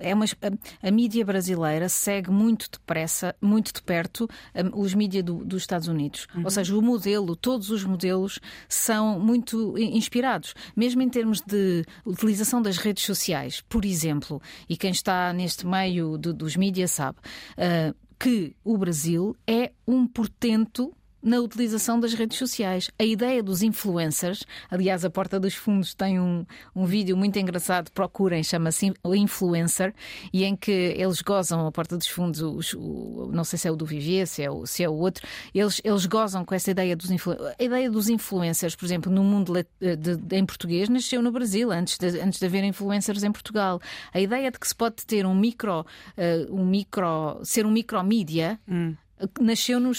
é 0.00 0.14
uma, 0.14 0.24
a, 0.24 0.88
a, 0.88 0.90
mídia 0.90 1.24
brasileira 1.24 1.88
segue 1.88 2.30
muito 2.30 2.68
depressa, 2.70 3.34
muito 3.40 3.72
de 3.72 3.82
perto, 3.82 4.28
um, 4.54 4.80
os 4.80 4.94
mídias 4.94 5.24
do, 5.24 5.44
dos 5.44 5.62
Estados 5.62 5.88
Unidos. 5.88 6.26
Uhum. 6.34 6.44
Ou 6.44 6.50
seja, 6.50 6.76
o 6.76 6.82
modelo, 6.82 7.36
todos 7.36 7.70
os 7.70 7.84
modelos 7.84 8.40
são 8.68 9.18
muito 9.18 9.76
inspirados, 9.78 10.54
mesmo 10.76 11.02
em 11.02 11.08
termos 11.08 11.40
de 11.40 11.84
utilização 12.04 12.60
das 12.60 12.76
redes 12.76 13.04
sociais, 13.04 13.62
por 13.68 13.84
exemplo, 13.84 14.40
e 14.68 14.76
quem 14.76 14.90
está 14.90 15.32
neste 15.32 15.66
meio 15.66 16.18
dos 16.18 16.56
mídias 16.56 16.90
sabe. 16.90 17.18
Uh, 17.52 17.94
que 18.18 18.54
o 18.62 18.76
Brasil 18.76 19.34
é 19.46 19.72
um 19.88 20.06
portento 20.06 20.92
na 21.22 21.38
utilização 21.40 21.98
das 22.00 22.14
redes 22.14 22.38
sociais. 22.38 22.90
A 22.98 23.04
ideia 23.04 23.42
dos 23.42 23.62
influencers, 23.62 24.44
aliás, 24.70 25.04
a 25.04 25.10
Porta 25.10 25.38
dos 25.38 25.54
Fundos 25.54 25.94
tem 25.94 26.18
um, 26.18 26.44
um 26.74 26.84
vídeo 26.84 27.16
muito 27.16 27.38
engraçado, 27.38 27.90
procurem, 27.90 28.42
chama-se 28.42 28.92
Influencer, 29.04 29.94
e 30.32 30.44
em 30.44 30.56
que 30.56 30.70
eles 30.70 31.20
gozam, 31.20 31.66
a 31.66 31.72
Porta 31.72 31.96
dos 31.96 32.06
Fundos, 32.06 32.40
os, 32.40 32.74
o, 32.74 33.30
não 33.32 33.44
sei 33.44 33.58
se 33.58 33.68
é 33.68 33.70
o 33.70 33.76
do 33.76 33.84
Vivier, 33.84 34.26
se 34.26 34.42
é 34.42 34.50
o, 34.50 34.66
se 34.66 34.82
é 34.82 34.88
o 34.88 34.94
outro, 34.94 35.26
eles, 35.54 35.80
eles 35.84 36.06
gozam 36.06 36.44
com 36.44 36.54
essa 36.54 36.70
ideia 36.70 36.96
dos 36.96 37.10
influencers. 37.10 37.54
A 37.58 37.62
ideia 37.62 37.90
dos 37.90 38.08
influencers, 38.08 38.74
por 38.74 38.84
exemplo, 38.84 39.12
no 39.12 39.22
mundo 39.22 39.52
de, 39.52 40.16
de, 40.16 40.36
em 40.36 40.44
português, 40.44 40.88
nasceu 40.88 41.22
no 41.22 41.30
Brasil, 41.30 41.70
antes 41.70 41.98
de, 41.98 42.20
antes 42.20 42.38
de 42.38 42.46
haver 42.46 42.64
influencers 42.64 43.22
em 43.22 43.32
Portugal. 43.32 43.80
A 44.12 44.20
ideia 44.20 44.50
de 44.50 44.58
que 44.58 44.66
se 44.66 44.74
pode 44.74 45.06
ter 45.06 45.26
um 45.26 45.34
micro, 45.34 45.80
uh, 45.80 46.54
um 46.54 46.64
micro 46.64 47.40
ser 47.42 47.66
um 47.66 47.70
micromídia. 47.70 48.58
Hum 48.68 48.94
nasceu 49.40 49.80
no, 49.80 49.92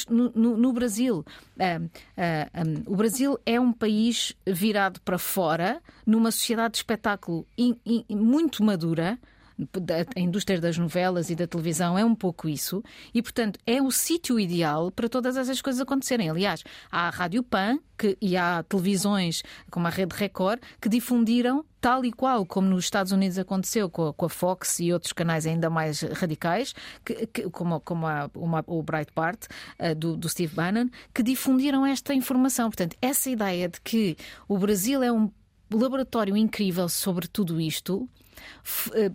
no, 0.58 0.74
Brasil. 0.74 1.26
Uh, 1.58 1.86
uh, 1.86 2.88
um, 2.88 2.94
o 2.94 2.96
Brasil 2.96 3.40
é 3.46 3.60
um 3.60 3.72
país 3.72 4.36
virado 4.46 5.02
para 5.02 5.18
fora, 5.18 5.82
numa 6.06 6.32
sociedade 6.32 6.74
de 6.74 6.78
espetáculo 6.78 7.46
in, 7.58 7.76
in, 7.86 8.06
muito 8.16 8.64
madura, 8.64 9.20
a 10.16 10.20
indústria 10.20 10.60
das 10.60 10.78
novelas 10.78 11.30
e 11.30 11.36
da 11.36 11.48
televisão 11.48 11.98
é 11.98 12.06
um 12.06 12.16
pouco 12.16 12.48
isso, 12.48 12.84
e 13.14 13.22
portanto 13.22 13.60
é 13.66 13.82
o 13.82 13.92
sítio 13.92 14.40
ideal 14.40 14.92
para 14.92 15.10
todas 15.10 15.38
essas 15.38 15.62
coisas 15.62 15.82
acontecerem. 15.82 16.30
Aliás, 16.30 16.64
há 16.92 17.08
a 17.08 17.10
Rádio 17.10 17.44
Pan 17.44 17.80
que, 17.98 18.18
e 18.22 18.36
há 18.36 18.64
televisões 18.64 19.44
como 19.70 19.88
a 19.88 19.90
Rede 19.90 20.16
Record 20.16 20.60
que 20.82 20.90
difundiram 20.90 21.64
tal 21.80 22.06
e 22.06 22.12
qual 22.12 22.46
como 22.46 22.70
nos 22.70 22.84
Estados 22.86 23.12
Unidos 23.12 23.38
aconteceu 23.38 23.90
com 23.90 24.08
a, 24.08 24.14
com 24.14 24.26
a 24.26 24.30
Fox 24.30 24.80
e 24.80 24.94
outros 24.94 25.14
canais 25.14 25.46
ainda 25.48 25.70
mais 25.70 26.02
radicais, 26.02 26.74
que, 27.04 27.28
que, 27.28 27.50
como, 27.50 27.80
como 27.80 28.08
a, 28.08 28.30
uma, 28.36 28.64
o 28.68 28.82
Breitbart 28.84 29.46
uh, 29.80 29.96
do, 29.96 30.16
do 30.16 30.30
Steve 30.30 30.56
Bannon, 30.56 30.90
que 31.14 31.24
difundiram 31.24 31.86
esta 31.86 32.14
informação. 32.14 32.70
Portanto, 32.70 32.96
essa 33.02 33.30
ideia 33.30 33.68
de 33.68 33.82
que 33.82 34.16
o 34.48 34.58
Brasil 34.58 35.02
é 35.02 35.12
um 35.12 35.32
laboratório 35.74 36.36
incrível 36.36 36.88
sobre 36.90 37.28
tudo 37.28 37.60
isto 37.60 38.08
eh, 38.20 38.21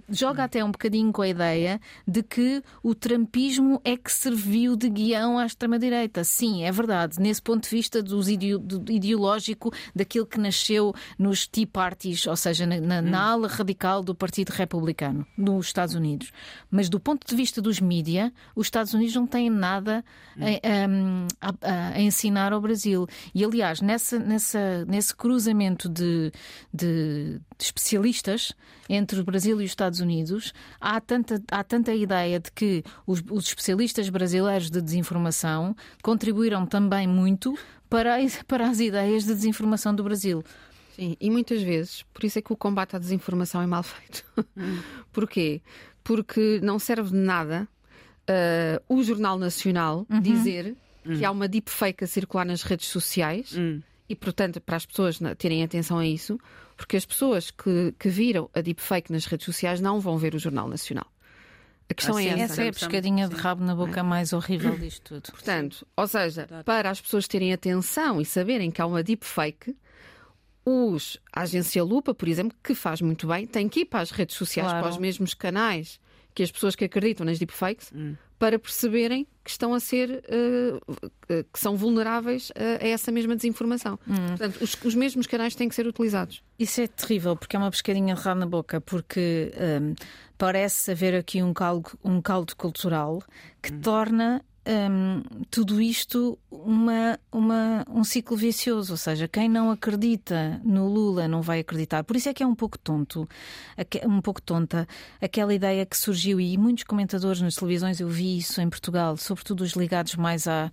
joga 0.09 0.45
até 0.45 0.65
um 0.65 0.71
bocadinho 0.71 1.13
com 1.13 1.23
a 1.23 1.29
ideia 1.29 1.81
de 2.07 2.23
que 2.23 2.63
o 2.83 2.95
trampismo 2.95 3.81
é 3.85 3.97
que 3.97 4.13
serviu 4.13 4.77
de 4.77 4.89
guião 4.89 5.39
à 5.39 5.47
extrema-direita. 5.47 6.25
Sim, 6.25 6.65
é 6.65 6.73
verdade. 6.73 7.21
Nesse 7.21 7.41
ponto 7.43 7.65
de 7.65 7.71
vista 7.71 8.03
dos 8.03 8.27
do 8.27 8.93
ideológico 8.93 9.73
daquilo 9.95 10.27
que 10.27 10.39
nasceu 10.39 10.95
nos 11.19 11.47
Tea 11.47 11.67
Parties, 11.67 12.27
ou 12.27 12.37
seja, 12.37 12.67
na, 12.67 12.81
na, 12.81 13.03
na 13.03 13.19
hum. 13.19 13.31
ala 13.31 13.49
radical 13.49 14.03
do 14.03 14.15
Partido 14.15 14.51
Republicano 14.51 15.27
nos 15.37 15.67
Estados 15.67 15.95
Unidos. 15.95 16.33
Mas 16.71 16.89
do 16.89 16.99
ponto 16.99 17.27
de 17.27 17.35
vista 17.37 17.63
dos 17.63 17.81
mídia, 17.81 18.33
os 18.55 18.67
Estados 18.67 18.95
Unidos 18.95 19.15
não 19.15 19.27
têm 19.27 19.49
nada 19.49 20.05
a, 20.39 21.49
a, 21.49 21.95
a, 21.95 22.01
ensinar 22.01 22.53
ao 22.53 22.61
Brasil. 22.61 23.07
E, 23.35 23.45
aliás, 23.45 23.81
nessa, 23.81 24.19
nessa, 24.19 24.85
nesse 24.87 25.15
cruzamento 25.15 25.89
de, 25.89 26.33
de, 26.73 27.41
de 27.59 27.65
especialistas 27.65 28.55
entre 28.89 29.21
o 29.21 29.25
Brasil 29.25 29.61
e 29.61 29.65
os 29.65 29.71
Estados 29.71 30.01
Unidos, 30.01 30.53
há 30.81 31.01
tanta, 31.01 31.43
há 31.51 31.65
tanta 31.65 31.95
ideia 31.95 32.41
de 32.41 32.51
que 32.53 32.85
os, 33.07 33.23
os 33.31 33.47
especialistas 33.47 34.09
brasileiros 34.09 34.71
de 34.71 34.81
desinformação 34.81 35.77
contribuíram 36.03 36.67
também 36.67 37.07
muito 37.07 37.57
para, 37.89 38.17
para 38.47 38.69
as 38.69 38.81
ideias 38.81 39.25
de 39.25 39.35
desinformação 39.35 39.95
do 39.95 40.03
Brasil. 40.03 40.45
Sim, 40.95 41.17
e 41.21 41.31
muitas 41.31 41.63
vezes, 41.63 42.05
por 42.15 42.25
isso 42.25 42.39
é 42.39 42.43
que 42.43 42.53
o 42.53 42.57
combate 42.57 42.97
à 42.97 42.99
desinformação 42.99 43.61
é 43.61 43.67
mal 43.67 43.83
feito. 43.83 44.25
Hum. 44.57 44.81
Porquê? 45.13 45.61
Porque 46.03 46.61
não 46.63 46.79
serve 46.79 47.11
de 47.11 47.17
nada 47.17 47.69
uh, 48.31 48.83
o 48.89 49.03
Jornal 49.03 49.39
Nacional 49.39 50.07
uhum. 50.09 50.21
dizer 50.21 50.75
que 51.05 51.25
há 51.25 51.31
uma 51.31 51.47
deepfake 51.47 52.03
a 52.03 52.07
circular 52.07 52.45
nas 52.45 52.63
redes 52.63 52.89
sociais 52.89 53.57
hum. 53.57 53.81
E, 54.09 54.15
portanto, 54.15 54.61
para 54.61 54.77
as 54.77 54.87
pessoas 54.87 55.19
terem 55.39 55.63
atenção 55.63 55.99
a 55.99 56.07
isso, 56.07 56.39
porque 56.77 56.97
as 56.97 57.05
pessoas 57.05 57.51
que, 57.51 57.95
que 57.99 58.09
viram 58.09 58.49
a 58.55 58.61
deepfake 58.61 59.11
nas 59.11 59.27
redes 59.27 59.45
sociais 59.45 59.81
não 59.81 60.01
vão 60.01 60.17
ver 60.17 60.35
o 60.35 60.39
Jornal 60.39 60.69
Nacional. 60.69 61.07
A 61.89 61.95
questão 61.95 62.19
é 62.19 62.27
essa. 62.27 62.43
Essa 62.43 62.65
é 62.65 62.69
a 62.69 62.73
pescadinha 62.73 63.29
de 63.29 63.37
rabo 63.37 63.65
na 63.65 63.75
boca 63.75 64.03
mais 64.03 64.33
horrível 64.33 64.77
disto 64.77 65.21
tudo. 65.21 65.31
Portanto, 65.35 65.87
ou 65.97 66.07
seja, 66.07 66.49
para 66.65 66.91
as 66.91 67.01
pessoas 67.01 67.29
terem 67.29 67.53
atenção 67.53 68.21
e 68.21 68.25
saberem 68.25 68.71
que 68.71 68.83
há 68.83 68.87
uma 68.87 69.03
deepfake, 69.03 69.77
os, 70.65 71.17
a 71.33 71.43
agência 71.43 71.83
Lupa, 71.85 72.13
por 72.13 72.29
exemplo, 72.29 72.57
que 72.63 72.75
faz 72.75 73.01
muito 73.01 73.29
bem, 73.29 73.47
tem 73.47 73.69
que 73.69 73.81
ir 73.81 73.85
para 73.85 74.01
as 74.01 74.11
redes 74.11 74.37
sociais, 74.37 74.69
claro. 74.69 74.85
para 74.85 74.93
os 74.93 74.99
mesmos 74.99 75.33
canais 75.33 76.01
que 76.35 76.43
as 76.43 76.51
pessoas 76.51 76.75
que 76.75 76.85
acreditam 76.85 77.25
nas 77.25 77.39
deepfakes, 77.39 77.93
hum 77.95 78.17
para 78.39 78.59
perceberem 78.59 79.27
que 79.43 79.51
estão 79.51 79.73
a 79.73 79.81
ser 79.81 80.25
uh, 80.29 81.43
que 81.53 81.59
são 81.59 81.77
vulneráveis 81.77 82.51
a, 82.55 82.85
a 82.85 82.89
essa 82.89 83.13
mesma 83.13 83.37
desinformação. 83.37 83.99
Hum. 84.07 84.29
Portanto, 84.29 84.59
os, 84.61 84.77
os, 84.85 84.95
mesmos 84.95 85.27
canais 85.27 85.55
têm 85.55 85.69
que 85.69 85.75
ser 85.75 85.87
utilizados. 85.87 86.43
Isso 86.59 86.81
é 86.81 86.87
terrível, 86.87 87.37
porque 87.37 87.55
é 87.55 87.59
uma 87.59 87.71
pescadinha 87.71 88.15
de 88.15 88.21
rabo 88.21 88.41
na 88.41 88.47
boca, 88.47 88.81
porque 88.81 89.53
um, 89.81 89.95
parece 90.37 90.91
haver 90.91 91.15
aqui 91.15 91.43
um 91.43 91.55
caldo, 91.55 91.91
um 92.05 92.21
caldo 92.21 92.57
cultural 92.57 93.23
que 93.63 93.73
hum. 93.73 93.81
torna 93.81 94.45
um, 94.67 95.23
tudo 95.51 95.81
isto 95.81 96.39
uma, 96.51 97.19
uma, 97.31 97.85
um 97.89 98.03
ciclo 98.03 98.37
vicioso, 98.37 98.93
ou 98.93 98.97
seja, 98.97 99.29
quem 99.29 99.49
não 99.49 99.71
acredita 99.71 100.61
no 100.65 100.89
Lula 100.89 101.29
não 101.29 101.41
vai 101.41 101.61
acreditar. 101.61 102.03
Por 102.03 102.17
isso 102.17 102.29
é 102.29 102.35
que 102.35 102.43
é 102.43 102.47
um 102.47 102.55
pouco 102.55 102.79
tonto, 102.79 103.29
um 104.05 104.21
pouco 104.21 104.43
tonta, 104.43 104.87
aquela 105.21 105.55
ideia 105.55 105.87
que 105.87 105.97
surgiu, 105.97 106.41
e 106.41 106.59
muitos 106.59 106.85
comentadores 106.85 107.41
nas 107.41 107.55
televisões, 107.55 108.01
eu 108.01 108.09
vi 108.09 108.39
isso 108.39 108.61
em 108.61 108.69
Portugal, 108.69 109.17
sobretudo 109.17 109.63
os 109.63 109.73
ligados 109.73 110.17
mais 110.17 110.49
a. 110.49 110.71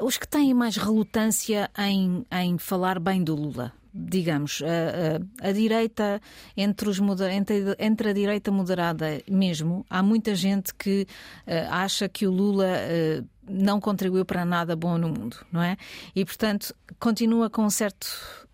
os 0.00 0.18
que 0.18 0.28
têm 0.28 0.52
mais 0.52 0.76
relutância 0.76 1.70
em, 1.78 2.26
em 2.30 2.58
falar 2.58 2.98
bem 2.98 3.24
do 3.24 3.34
Lula 3.34 3.72
digamos, 3.96 4.62
a, 4.62 5.46
a, 5.46 5.48
a, 5.48 5.52
direita, 5.52 6.20
entre, 6.56 6.88
os, 6.88 7.00
entre, 7.30 7.74
entre, 7.78 8.10
a 8.10 8.12
direita 8.12 8.50
moderada 8.50 9.22
mesmo, 9.28 9.86
há 9.88 10.02
muita 10.02 10.34
gente 10.34 10.74
que 10.74 11.06
uh, 11.46 11.70
acha 11.70 12.08
que 12.08 12.26
o 12.26 12.30
Lula 12.30 12.66
uh, 12.66 13.26
não 13.48 13.80
contribuiu 13.80 14.24
para 14.24 14.44
nada 14.44 14.76
bom 14.76 14.98
no 14.98 15.08
mundo, 15.08 15.38
não 15.50 15.62
é? 15.62 15.76
E, 16.14 16.24
portanto, 16.24 16.74
continua 17.00 17.48
com 17.48 17.64
um 17.64 17.70
certo 17.70 18.06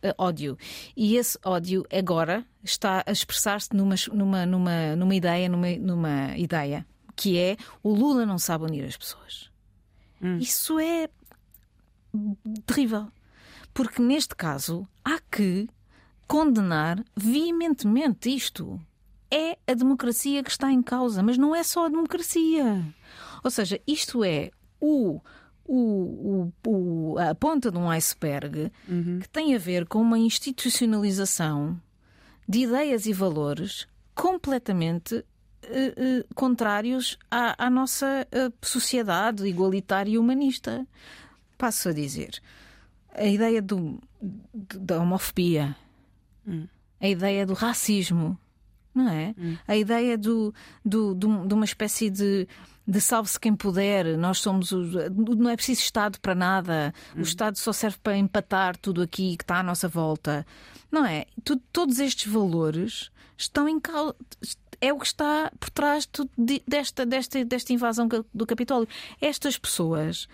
uh, 0.04 0.14
ódio. 0.16 0.56
E 0.96 1.16
esse 1.16 1.36
ódio 1.44 1.84
agora 1.92 2.44
está 2.62 3.02
a 3.04 3.10
expressar-se 3.10 3.74
numa, 3.74 3.96
numa, 4.12 4.46
numa, 4.46 4.96
numa 4.96 5.14
ideia, 5.14 5.48
numa, 5.48 5.76
numa 5.76 6.36
ideia, 6.36 6.86
que 7.16 7.36
é 7.36 7.56
o 7.82 7.92
Lula 7.92 8.24
não 8.24 8.38
sabe 8.38 8.64
unir 8.64 8.84
as 8.84 8.96
pessoas. 8.96 9.50
Hum. 10.22 10.38
Isso 10.38 10.78
é 10.78 11.08
terrível. 12.64 13.08
Porque 13.72 14.02
neste 14.02 14.34
caso 14.34 14.86
há 15.04 15.18
que 15.30 15.68
condenar 16.26 17.04
veementemente 17.14 18.34
isto. 18.34 18.80
É 19.30 19.58
a 19.66 19.74
democracia 19.74 20.42
que 20.42 20.50
está 20.50 20.70
em 20.70 20.82
causa, 20.82 21.22
mas 21.22 21.38
não 21.38 21.54
é 21.54 21.62
só 21.62 21.86
a 21.86 21.88
democracia. 21.88 22.84
Ou 23.42 23.50
seja, 23.50 23.80
isto 23.86 24.24
é 24.24 24.50
o 24.80 25.20
o, 25.64 26.52
o, 26.66 27.18
a 27.18 27.34
ponta 27.34 27.70
de 27.70 27.78
um 27.78 27.88
iceberg 27.88 28.70
uhum. 28.88 29.20
que 29.20 29.28
tem 29.28 29.54
a 29.54 29.58
ver 29.58 29.86
com 29.86 30.00
uma 30.00 30.18
institucionalização 30.18 31.80
de 32.48 32.60
ideias 32.60 33.06
e 33.06 33.12
valores 33.12 33.86
completamente 34.14 35.14
uh, 35.14 35.20
uh, 35.20 36.34
contrários 36.34 37.18
à, 37.30 37.66
à 37.66 37.70
nossa 37.70 38.26
uh, 38.26 38.52
sociedade 38.60 39.46
igualitária 39.46 40.10
e 40.10 40.18
humanista. 40.18 40.86
Passo 41.56 41.90
a 41.90 41.92
dizer 41.92 42.42
a 43.14 43.24
ideia 43.24 43.60
do, 43.60 44.00
da 44.52 45.00
homofobia, 45.00 45.76
hum. 46.46 46.66
a 47.00 47.08
ideia 47.08 47.46
do 47.46 47.54
racismo, 47.54 48.38
não 48.94 49.08
é? 49.08 49.34
Hum. 49.38 49.56
A 49.66 49.76
ideia 49.76 50.16
do, 50.16 50.54
do, 50.84 51.14
do, 51.14 51.46
de 51.46 51.54
uma 51.54 51.64
espécie 51.64 52.10
de, 52.10 52.46
de 52.86 53.00
salve-se 53.00 53.38
quem 53.38 53.54
puder, 53.54 54.16
nós 54.16 54.38
somos. 54.38 54.72
O, 54.72 54.82
não 55.36 55.50
é 55.50 55.56
preciso 55.56 55.80
Estado 55.80 56.20
para 56.20 56.34
nada, 56.34 56.94
hum. 57.14 57.20
o 57.20 57.22
Estado 57.22 57.56
só 57.58 57.72
serve 57.72 57.98
para 58.02 58.16
empatar 58.16 58.76
tudo 58.76 59.02
aqui 59.02 59.36
que 59.36 59.44
está 59.44 59.58
à 59.58 59.62
nossa 59.62 59.88
volta. 59.88 60.46
Não 60.90 61.06
é? 61.06 61.24
todos 61.72 61.98
estes 61.98 62.30
valores 62.30 63.10
estão 63.36 63.68
em 63.68 63.80
causa. 63.80 64.14
É 64.80 64.92
o 64.92 64.98
que 64.98 65.06
está 65.06 65.50
por 65.60 65.70
trás 65.70 66.08
de, 66.36 66.62
desta, 66.66 67.06
desta, 67.06 67.44
desta 67.44 67.72
invasão 67.72 68.08
do 68.34 68.46
Capitólio. 68.46 68.88
Estas 69.20 69.56
pessoas 69.56 70.28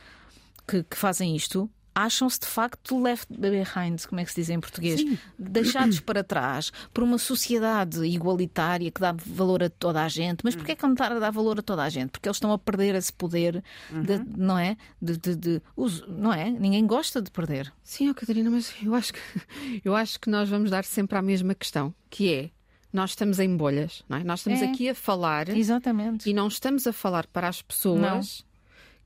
que, 0.66 0.82
que 0.82 0.96
fazem 0.96 1.36
isto 1.36 1.70
acham-se 1.98 2.38
de 2.38 2.46
facto 2.46 3.00
left 3.00 3.26
behind, 3.36 4.06
como 4.06 4.20
é 4.20 4.24
que 4.24 4.30
se 4.30 4.40
diz 4.40 4.50
em 4.50 4.60
português? 4.60 5.00
Sim. 5.00 5.18
Deixados 5.36 5.98
para 5.98 6.22
trás 6.22 6.70
por 6.94 7.02
uma 7.02 7.18
sociedade 7.18 8.04
igualitária 8.04 8.90
que 8.90 9.00
dá 9.00 9.12
valor 9.12 9.64
a 9.64 9.68
toda 9.68 10.02
a 10.04 10.08
gente. 10.08 10.44
Mas 10.44 10.54
porquê 10.54 10.72
é 10.72 10.76
que 10.76 10.82
não 10.84 10.92
está 10.92 11.06
a 11.06 11.18
dar 11.18 11.30
valor 11.30 11.58
a 11.58 11.62
toda 11.62 11.82
a 11.82 11.88
gente? 11.88 12.10
Porque 12.10 12.28
eles 12.28 12.36
estão 12.36 12.52
a 12.52 12.58
perder 12.58 12.94
esse 12.94 13.12
poder, 13.12 13.64
de, 13.90 14.12
uhum. 14.12 14.26
não 14.36 14.58
é? 14.58 14.76
De, 15.02 15.16
de, 15.16 15.34
de, 15.34 15.62
não 16.06 16.32
é? 16.32 16.50
Ninguém 16.50 16.86
gosta 16.86 17.20
de 17.20 17.30
perder. 17.30 17.72
Sim, 17.82 18.10
oh, 18.10 18.14
Catarina, 18.14 18.48
mas 18.48 18.72
eu 18.82 18.94
acho, 18.94 19.12
que, 19.12 19.20
eu 19.84 19.96
acho 19.96 20.20
que 20.20 20.30
nós 20.30 20.48
vamos 20.48 20.70
dar 20.70 20.84
sempre 20.84 21.18
à 21.18 21.22
mesma 21.22 21.54
questão, 21.54 21.92
que 22.08 22.32
é 22.32 22.50
nós 22.92 23.10
estamos 23.10 23.38
em 23.38 23.54
bolhas, 23.56 24.02
não 24.08 24.18
é? 24.18 24.24
Nós 24.24 24.40
estamos 24.40 24.62
é. 24.62 24.66
aqui 24.66 24.88
a 24.88 24.94
falar 24.94 25.48
Exatamente. 25.48 26.28
e 26.28 26.32
não 26.32 26.48
estamos 26.48 26.86
a 26.86 26.92
falar 26.92 27.26
para 27.26 27.48
as 27.48 27.60
pessoas 27.60 28.46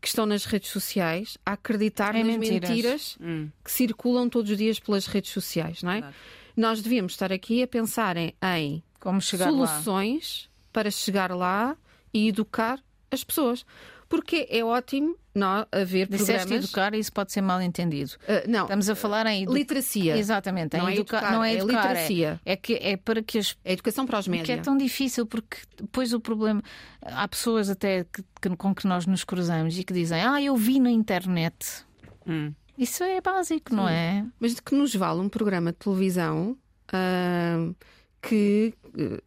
que 0.02 0.08
estão 0.08 0.26
nas 0.26 0.44
redes 0.44 0.70
sociais 0.70 1.38
a 1.46 1.52
acreditar 1.52 2.16
é 2.16 2.24
nas 2.24 2.36
mentiras, 2.36 2.68
mentiras 2.68 3.18
hum. 3.20 3.48
que 3.64 3.70
circulam 3.70 4.28
todos 4.28 4.50
os 4.50 4.58
dias 4.58 4.80
pelas 4.80 5.06
redes 5.06 5.30
sociais, 5.30 5.80
não 5.82 5.92
é? 5.92 6.12
Nós 6.56 6.82
devíamos 6.82 7.12
estar 7.12 7.32
aqui 7.32 7.62
a 7.62 7.68
pensar 7.68 8.16
em, 8.16 8.34
em 8.42 8.82
soluções 9.20 10.50
lá. 10.50 10.68
para 10.72 10.90
chegar 10.90 11.30
lá 11.30 11.76
e 12.12 12.28
educar 12.28 12.82
as 13.12 13.22
pessoas. 13.22 13.64
Porque 14.12 14.46
é 14.50 14.62
ótimo 14.62 15.16
não, 15.34 15.66
haver 15.72 16.06
Disseste 16.06 16.40
programas... 16.40 16.64
educar, 16.64 16.94
isso 16.94 17.10
pode 17.10 17.32
ser 17.32 17.40
mal 17.40 17.62
entendido. 17.62 18.10
Uh, 18.24 18.46
não. 18.46 18.64
Estamos 18.64 18.90
a 18.90 18.94
falar 18.94 19.24
em... 19.24 19.44
Edu... 19.44 19.54
Literacia. 19.54 20.18
Exatamente. 20.18 20.76
Não, 20.76 20.86
é 20.86 20.92
educar, 20.96 21.32
não 21.32 21.42
é, 21.42 21.54
é 21.54 21.56
educar, 21.56 21.72
é 21.72 21.88
literacia. 21.88 22.40
É, 22.44 22.52
é, 22.52 22.56
que, 22.56 22.74
é 22.74 22.98
para 22.98 23.22
que 23.22 23.38
as... 23.38 23.56
É 23.64 23.72
educação 23.72 24.04
para 24.04 24.18
os 24.18 24.28
médios. 24.28 24.44
Que 24.44 24.52
é 24.52 24.58
tão 24.58 24.76
difícil, 24.76 25.24
porque 25.24 25.56
depois 25.78 26.12
o 26.12 26.20
problema... 26.20 26.62
Há 27.00 27.26
pessoas 27.26 27.70
até 27.70 28.04
que, 28.04 28.22
que, 28.38 28.54
com 28.54 28.74
que 28.74 28.86
nós 28.86 29.06
nos 29.06 29.24
cruzamos 29.24 29.78
e 29.78 29.82
que 29.82 29.94
dizem 29.94 30.22
ah, 30.22 30.42
eu 30.42 30.54
vi 30.58 30.78
na 30.78 30.90
internet. 30.90 31.86
Hum. 32.26 32.52
Isso 32.76 33.02
é 33.02 33.18
básico, 33.22 33.70
Sim. 33.70 33.76
não 33.76 33.88
é? 33.88 34.26
Mas 34.38 34.56
de 34.56 34.60
que 34.60 34.74
nos 34.74 34.94
vale 34.94 35.20
um 35.20 35.28
programa 35.30 35.72
de 35.72 35.78
televisão 35.78 36.54
uh, 36.92 37.74
que, 38.20 38.74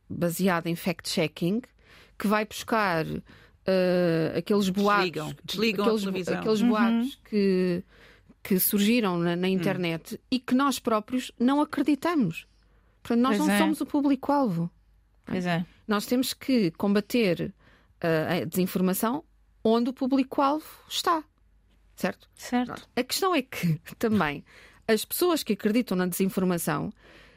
baseado 0.07 0.67
em 0.67 0.75
fact-checking, 0.75 1.63
que 2.19 2.27
vai 2.27 2.45
buscar 2.45 3.03
uh, 3.67 4.37
aqueles 4.37 4.69
boatos, 4.69 5.05
desligam, 5.05 5.35
desligam 5.43 5.85
aqueles, 5.95 6.27
aqueles 6.27 6.61
uhum. 6.61 6.69
boatos 6.69 7.19
que, 7.29 7.83
que 8.43 8.59
surgiram 8.59 9.17
na, 9.17 9.35
na 9.35 9.49
internet 9.49 10.15
hum. 10.15 10.17
e 10.31 10.39
que 10.39 10.55
nós 10.55 10.79
próprios 10.79 11.31
não 11.39 11.61
acreditamos. 11.61 12.47
Portanto, 13.01 13.21
nós 13.21 13.37
pois 13.37 13.47
não 13.47 13.55
é. 13.55 13.57
somos 13.59 13.81
o 13.81 13.85
público-alvo. 13.85 14.69
Pois 15.25 15.45
é. 15.45 15.65
Nós 15.87 16.05
temos 16.05 16.33
que 16.33 16.71
combater 16.71 17.53
uh, 18.03 18.41
a 18.41 18.45
desinformação 18.45 19.23
onde 19.63 19.89
o 19.89 19.93
público-alvo 19.93 20.65
está. 20.87 21.23
Certo? 21.95 22.29
Certo. 22.35 22.87
A 22.95 23.03
questão 23.03 23.33
é 23.33 23.41
que 23.41 23.79
também 23.97 24.43
as 24.87 25.03
pessoas 25.03 25.43
que 25.43 25.53
acreditam 25.53 25.97
na 25.97 26.05
desinformação 26.05 26.91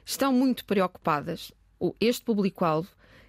estão 0.05 0.33
muito 0.33 0.65
preocupadas, 0.65 1.53
este 2.01 2.25
público-alvo 2.25 2.89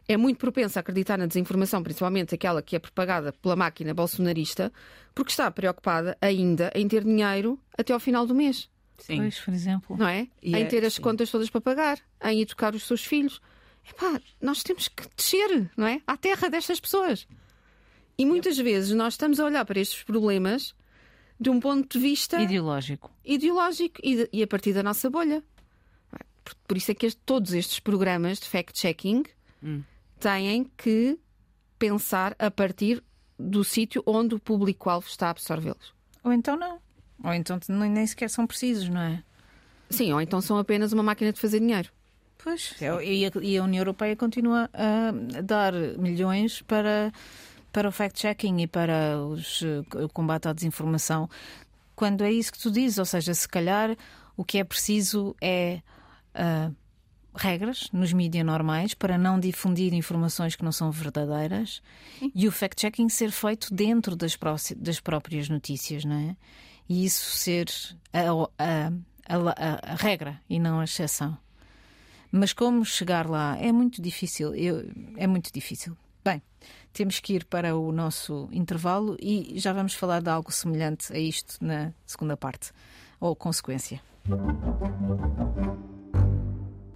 é 0.10 0.18
muito 0.18 0.40
propensa 0.40 0.80
a 0.80 0.82
acreditar 0.82 1.20
na 1.20 1.28
desinformação, 1.28 1.84
principalmente 1.84 2.34
aquela 2.34 2.64
que 2.64 2.76
é 2.76 2.80
propagada 2.80 3.32
pela 3.32 3.56
máquina 3.56 3.94
bolsonarista, 3.94 4.74
porque 5.14 5.30
está 5.30 5.52
preocupada 5.52 6.18
ainda 6.20 6.72
em 6.74 6.88
ter 6.88 7.04
dinheiro 7.04 7.60
até 7.78 7.94
ao 7.94 8.00
final 8.00 8.26
do 8.26 8.34
mês. 8.34 8.68
Sim. 8.98 9.18
Pois, 9.18 9.40
por 9.40 9.54
exemplo. 9.54 9.96
Não 9.96 10.08
é? 10.08 10.28
E 10.42 10.56
em 10.56 10.64
é, 10.64 10.66
ter 10.66 10.84
as 10.84 10.96
sim. 10.96 11.04
contas 11.04 11.30
todas 11.30 11.52
para 11.52 11.62
pagar, 11.62 12.00
em 12.26 12.42
educar 12.42 12.74
os 12.74 12.88
seus 12.88 13.06
filhos. 13.06 13.40
Epá, 13.88 14.20
nós 14.42 14.64
temos 14.64 14.88
que 14.88 15.04
descer, 15.16 15.70
não 15.78 15.86
é? 15.86 16.02
À 16.08 16.18
terra 16.18 16.50
destas 16.50 16.80
pessoas. 16.80 17.28
E 18.18 18.26
muitas 18.26 18.58
vezes 18.58 18.96
nós 18.96 19.14
estamos 19.14 19.40
a 19.40 19.46
olhar 19.46 19.64
para 19.64 19.80
estes 19.80 20.02
problemas 20.04 20.74
de 21.40 21.52
um 21.52 21.60
ponto 21.60 22.00
de 22.00 22.04
vista 22.04 22.42
ideológico. 22.42 23.12
Ideológico 23.24 24.02
e, 24.04 24.16
de, 24.16 24.30
e 24.34 24.42
a 24.42 24.48
partir 24.48 24.74
da 24.74 24.82
nossa 24.82 25.08
bolha. 25.08 25.44
Por, 26.44 26.56
por 26.68 26.78
isso 26.78 26.90
é 26.90 26.96
que 26.96 27.06
este, 27.06 27.22
todos 27.24 27.54
estes 27.54 27.80
programas 27.80 28.40
de 28.40 28.48
fact-checking 28.48 29.24
hum 29.64 29.84
têm 30.20 30.70
que 30.78 31.18
pensar 31.78 32.36
a 32.38 32.52
partir 32.52 33.04
do 33.38 33.64
sítio 33.64 34.04
onde 34.06 34.36
o 34.36 34.40
público-alvo 34.40 35.08
está 35.08 35.28
a 35.28 35.30
absorvê-los. 35.32 35.94
Ou 36.24 36.34
então 36.34 36.58
não. 36.58 36.80
Ou 37.24 37.34
então 37.34 37.60
nem 37.70 38.06
sequer 38.06 38.30
são 38.30 38.46
precisos, 38.46 38.90
não 38.90 39.02
é? 39.02 39.24
Sim, 39.90 40.14
ou 40.14 40.22
então 40.22 40.42
são 40.42 40.58
apenas 40.58 40.92
uma 40.94 41.02
máquina 41.02 41.32
de 41.32 41.40
fazer 41.40 41.60
dinheiro. 41.60 41.90
Pois, 42.38 42.74
e 42.80 43.26
a, 43.26 43.32
e 43.42 43.58
a 43.58 43.64
União 43.64 43.82
Europeia 43.82 44.16
continua 44.16 44.70
a 44.74 45.42
dar 45.42 45.74
milhões 45.98 46.62
para, 46.62 47.12
para 47.72 47.90
o 47.90 47.92
fact-checking 47.92 48.62
e 48.62 48.68
para 48.68 49.18
os, 49.22 49.62
o 49.96 50.08
combate 50.08 50.48
à 50.48 50.54
desinformação, 50.54 51.30
quando 51.96 52.24
é 52.24 52.32
isso 52.32 52.54
que 52.54 52.60
tu 52.60 52.72
dizes, 52.72 52.98
ou 52.98 53.06
seja, 53.06 53.34
se 53.34 53.48
calhar 53.48 53.96
o 54.38 54.46
que 54.46 54.58
é 54.58 54.64
preciso 54.64 55.36
é 55.42 55.82
uh, 56.34 56.74
regras 57.40 57.90
nos 57.94 58.12
mídias 58.14 58.46
normais 58.46 58.94
para 58.94 59.18
não 59.18 59.40
difundir 59.40 59.94
informações 59.94 60.56
que 60.56 60.64
não 60.64 60.72
são 60.72 60.92
verdadeiras 60.92 61.82
Sim. 62.20 62.32
e 62.36 62.48
o 62.48 62.52
fact-checking 62.52 63.10
ser 63.10 63.32
feito 63.32 63.74
dentro 63.74 64.16
das, 64.16 64.38
das, 64.78 65.00
próprias 65.00 65.50
notícias, 65.50 66.04
não 66.06 66.16
é? 66.16 66.36
E 66.88 67.06
isso 67.06 67.38
ser 67.38 67.68
a, 68.14 68.22
a, 68.58 68.92
a, 69.28 69.94
a, 69.94 69.96
regra 69.96 70.42
e 70.50 70.60
não 70.60 70.80
a 70.80 70.84
exceção. 70.84 71.38
Mas 72.32 72.54
como 72.54 72.84
chegar 72.86 73.28
lá 73.28 73.58
é 73.58 73.72
muito 73.72 74.02
difícil. 74.02 74.54
Eu, 74.54 74.92
é 75.16 75.26
muito 75.26 75.52
difícil. 75.52 75.96
Bem, 76.24 76.42
temos 76.92 77.20
que 77.20 77.34
ir 77.34 77.46
para 77.46 77.76
o 77.76 77.92
nosso 77.92 78.50
intervalo 78.52 79.16
e 79.20 79.54
já 79.58 79.72
vamos 79.72 79.94
falar 79.94 80.22
de 80.22 80.30
algo 80.30 80.52
semelhante 80.52 81.14
a 81.14 81.18
isto 81.18 81.64
na 81.64 81.94
segunda 82.06 82.36
parte, 82.36 82.72
ou 83.20 83.36
consequência. 83.36 84.02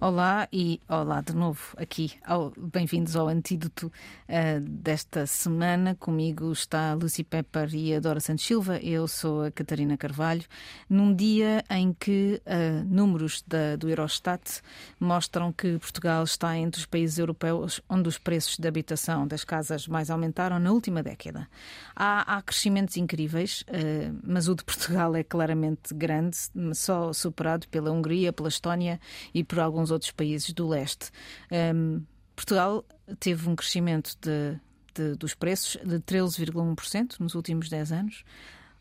Olá 0.04 0.46
e 0.52 0.82
olá 0.86 1.22
de 1.22 1.34
novo 1.34 1.58
aqui. 1.78 2.12
Bem-vindos 2.58 3.16
ao 3.16 3.26
antídoto 3.26 3.86
uh, 3.86 4.60
desta 4.60 5.26
semana. 5.26 5.94
Comigo 5.94 6.52
está 6.52 6.92
Lucy 6.92 7.24
Pepper 7.24 7.74
e 7.74 7.94
a 7.94 8.00
Dora 8.00 8.20
Santos 8.20 8.44
Silva. 8.44 8.76
Eu 8.80 9.08
sou 9.08 9.44
a 9.44 9.50
Catarina 9.50 9.96
Carvalho. 9.96 10.44
Num 10.90 11.14
dia 11.14 11.64
em 11.70 11.94
que 11.94 12.38
uh, 12.44 12.84
números 12.84 13.42
da, 13.46 13.76
do 13.76 13.88
Eurostat 13.88 14.60
mostram 15.00 15.50
que 15.50 15.78
Portugal 15.78 16.22
está 16.22 16.54
entre 16.54 16.80
os 16.80 16.84
países 16.84 17.18
europeus 17.18 17.80
onde 17.88 18.06
os 18.06 18.18
preços 18.18 18.58
de 18.58 18.68
habitação 18.68 19.26
das 19.26 19.42
casas 19.42 19.88
mais 19.88 20.10
aumentaram 20.10 20.58
na 20.58 20.70
última 20.70 21.02
década. 21.02 21.48
Há, 21.96 22.36
há 22.36 22.42
crescimentos 22.42 22.98
incríveis, 22.98 23.62
uh, 23.62 24.14
mas 24.22 24.48
o 24.48 24.54
de 24.54 24.64
Portugal 24.64 25.16
é 25.16 25.24
claramente 25.24 25.94
grande, 25.94 26.36
só 26.74 27.10
superado 27.14 27.66
pela 27.68 27.90
Hungria, 27.90 28.34
pela 28.34 28.50
Estónia 28.50 29.00
e 29.32 29.42
por 29.42 29.60
alguns 29.60 29.93
outros 29.94 30.10
países 30.10 30.52
do 30.52 30.68
leste. 30.68 31.10
Um, 31.50 32.02
Portugal 32.36 32.84
teve 33.18 33.48
um 33.48 33.56
crescimento 33.56 34.16
de, 34.20 34.58
de, 34.94 35.16
dos 35.16 35.34
preços 35.34 35.80
de 35.84 35.98
13,1% 36.00 37.20
nos 37.20 37.34
últimos 37.34 37.68
10 37.68 37.92
anos. 37.92 38.24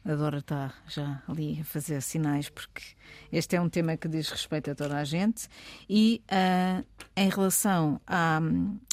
A 0.06 0.16
Dora 0.16 0.40
está 0.40 0.74
já 0.90 1.24
ali 1.30 1.60
a 1.62 1.64
fazer 1.64 2.02
sinais, 2.02 2.50
porque 2.50 2.84
este 3.32 3.56
é 3.56 3.62
um 3.62 3.70
tema 3.70 3.96
que 3.96 4.10
diz 4.10 4.30
respeito 4.30 4.70
a 4.70 4.76
toda 4.76 4.98
a 4.98 5.04
gente. 5.06 5.48
E 5.90 6.22
uh, 6.30 6.86
em 7.16 7.30
relação 7.30 8.02
à, 8.06 8.42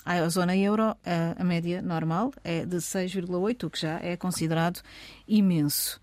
à 0.04 0.28
zona 0.28 0.56
euro, 0.56 0.92
uh, 0.92 0.96
a 1.36 1.42
média 1.42 1.82
normal 1.82 2.32
é 2.44 2.64
de 2.64 2.76
6,8, 2.76 3.64
o 3.64 3.70
que 3.70 3.80
já 3.80 3.98
é 3.98 4.16
considerado 4.16 4.80
imenso. 5.26 6.00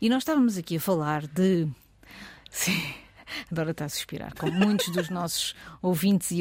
E 0.00 0.08
nós 0.08 0.22
estávamos 0.22 0.58
aqui 0.58 0.76
a 0.76 0.80
falar 0.80 1.24
de. 1.28 1.68
Sim 2.50 3.07
Adora 3.50 3.70
está 3.70 3.84
a 3.84 3.88
suspirar. 3.88 4.34
Como 4.34 4.52
muitos 4.52 4.88
dos 4.90 5.10
nossos 5.10 5.54
ouvintes 5.82 6.30
e 6.30 6.40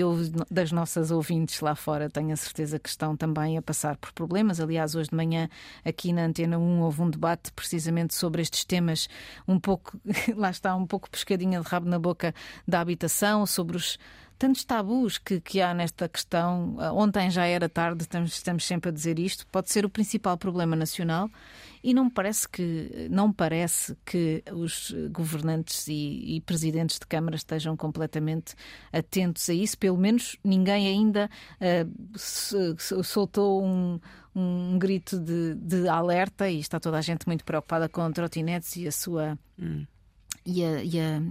das 0.50 0.72
nossas 0.72 1.12
ouvintes 1.12 1.60
lá 1.62 1.76
fora, 1.76 2.10
tenho 2.10 2.34
a 2.34 2.36
certeza 2.36 2.80
que 2.80 2.90
estão 2.90 3.16
também 3.16 3.58
a 3.58 3.62
passar 3.62 3.98
por 3.98 4.12
problemas. 4.12 4.60
Aliás, 4.60 4.96
hoje 4.96 5.10
de 5.10 5.16
manhã, 5.16 5.50
aqui 5.86 6.14
na 6.14 6.26
Antena 6.26 6.58
1, 6.58 6.82
houve 6.82 7.02
um 7.02 7.10
debate 7.10 7.52
precisamente 7.52 8.14
sobre 8.14 8.42
estes 8.42 8.66
temas, 8.66 9.08
um 9.48 9.60
pouco, 9.60 10.00
lá 10.36 10.50
está, 10.50 10.76
um 10.76 10.86
pouco 10.86 11.10
pescadinha 11.10 11.62
de 11.62 11.68
rabo 11.68 11.88
na 11.88 12.00
boca 12.00 12.34
da 12.68 12.80
habitação, 12.80 13.46
sobre 13.46 13.78
os 13.78 13.98
tantos 14.38 14.64
tabus 14.64 15.18
que, 15.18 15.42
que 15.42 15.62
há 15.62 15.74
nesta 15.74 16.08
questão. 16.08 16.78
Ontem 16.94 17.30
já 17.30 17.46
era 17.46 17.68
tarde, 17.68 18.04
estamos, 18.04 18.34
estamos 18.34 18.66
sempre 18.66 18.90
a 18.90 18.94
dizer 18.94 19.18
isto. 19.20 19.48
Pode 19.48 19.72
ser 19.72 19.86
o 19.86 19.90
principal 19.90 20.38
problema 20.38 20.76
nacional 20.76 21.30
e 21.84 21.94
não 21.94 22.10
parece 22.10 22.48
que 22.48 23.08
não 23.10 23.32
parece 23.32 23.98
que 24.06 24.44
os 24.52 24.94
governantes 25.12 25.88
e, 25.88 26.36
e 26.36 26.42
presidentes 26.42 27.00
de 27.00 27.06
câmara 27.06 27.36
estejam 27.36 27.76
completamente 27.76 28.56
atentos 28.92 29.50
a 29.50 29.54
isso. 29.54 29.78
Pelo 29.78 29.98
menos 29.98 30.38
ninguém 30.44 30.88
ainda 30.88 31.30
uh, 31.62 33.04
soltou 33.04 33.64
um, 33.64 34.00
um 34.36 34.78
grito 34.78 35.20
de, 35.20 35.56
de, 35.56 35.88
alerta 35.88 36.50
e 36.50 36.60
está 36.60 36.80
toda 36.80 36.98
a 36.98 37.02
gente 37.02 37.26
muito 37.28 37.44
preocupada 37.44 37.90
com 37.90 38.12
trotinetes 38.12 38.76
e 38.76 38.88
a 38.88 38.92
sua 38.92 39.38
hum. 39.60 39.86
e, 40.46 40.64
a, 40.64 40.84
e, 40.84 41.00
a, 41.00 41.22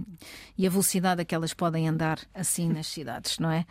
e 0.57 0.67
a 0.67 0.69
velocidade 0.69 1.21
a 1.21 1.25
que 1.25 1.33
elas 1.33 1.53
podem 1.53 1.87
andar 1.87 2.19
assim 2.33 2.67
nas 2.67 2.87
cidades, 2.87 3.39
não 3.39 3.49
é? 3.49 3.65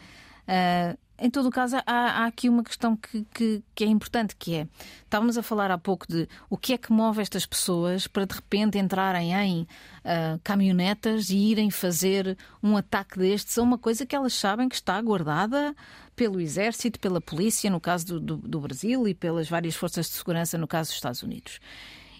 Uh, 0.48 0.96
em 1.18 1.30
todo 1.30 1.46
o 1.46 1.50
caso, 1.50 1.76
há, 1.76 1.82
há 1.86 2.26
aqui 2.26 2.48
uma 2.48 2.62
questão 2.62 2.94
que, 2.94 3.24
que, 3.32 3.62
que, 3.74 3.84
é 3.84 3.86
importante, 3.86 4.36
que 4.36 4.54
é, 4.54 4.68
estávamos 5.02 5.38
a 5.38 5.42
falar 5.42 5.70
há 5.70 5.78
pouco 5.78 6.06
de 6.06 6.28
o 6.50 6.58
que 6.58 6.74
é 6.74 6.78
que 6.78 6.92
move 6.92 7.22
estas 7.22 7.46
pessoas 7.46 8.06
para 8.06 8.26
de 8.26 8.34
repente 8.34 8.76
entrarem 8.76 9.32
em 9.32 9.62
uh, 9.62 10.38
caminhonetas 10.44 11.30
e 11.30 11.36
irem 11.36 11.70
fazer 11.70 12.36
um 12.62 12.76
ataque 12.76 13.18
destes 13.18 13.56
a 13.56 13.62
uma 13.62 13.78
coisa 13.78 14.04
que 14.04 14.14
elas 14.14 14.34
sabem 14.34 14.68
que 14.68 14.74
está 14.74 15.00
guardada 15.00 15.74
pelo 16.14 16.38
exército, 16.38 17.00
pela 17.00 17.20
polícia, 17.20 17.70
no 17.70 17.80
caso 17.80 18.06
do, 18.06 18.20
do, 18.20 18.36
do 18.36 18.60
Brasil, 18.60 19.08
e 19.08 19.14
pelas 19.14 19.48
várias 19.48 19.74
forças 19.74 20.06
de 20.06 20.12
segurança, 20.12 20.58
no 20.58 20.68
caso 20.68 20.90
dos 20.90 20.96
Estados 20.96 21.22
Unidos. 21.22 21.60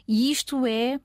E 0.08 0.30
isto 0.30 0.66
é 0.66 0.98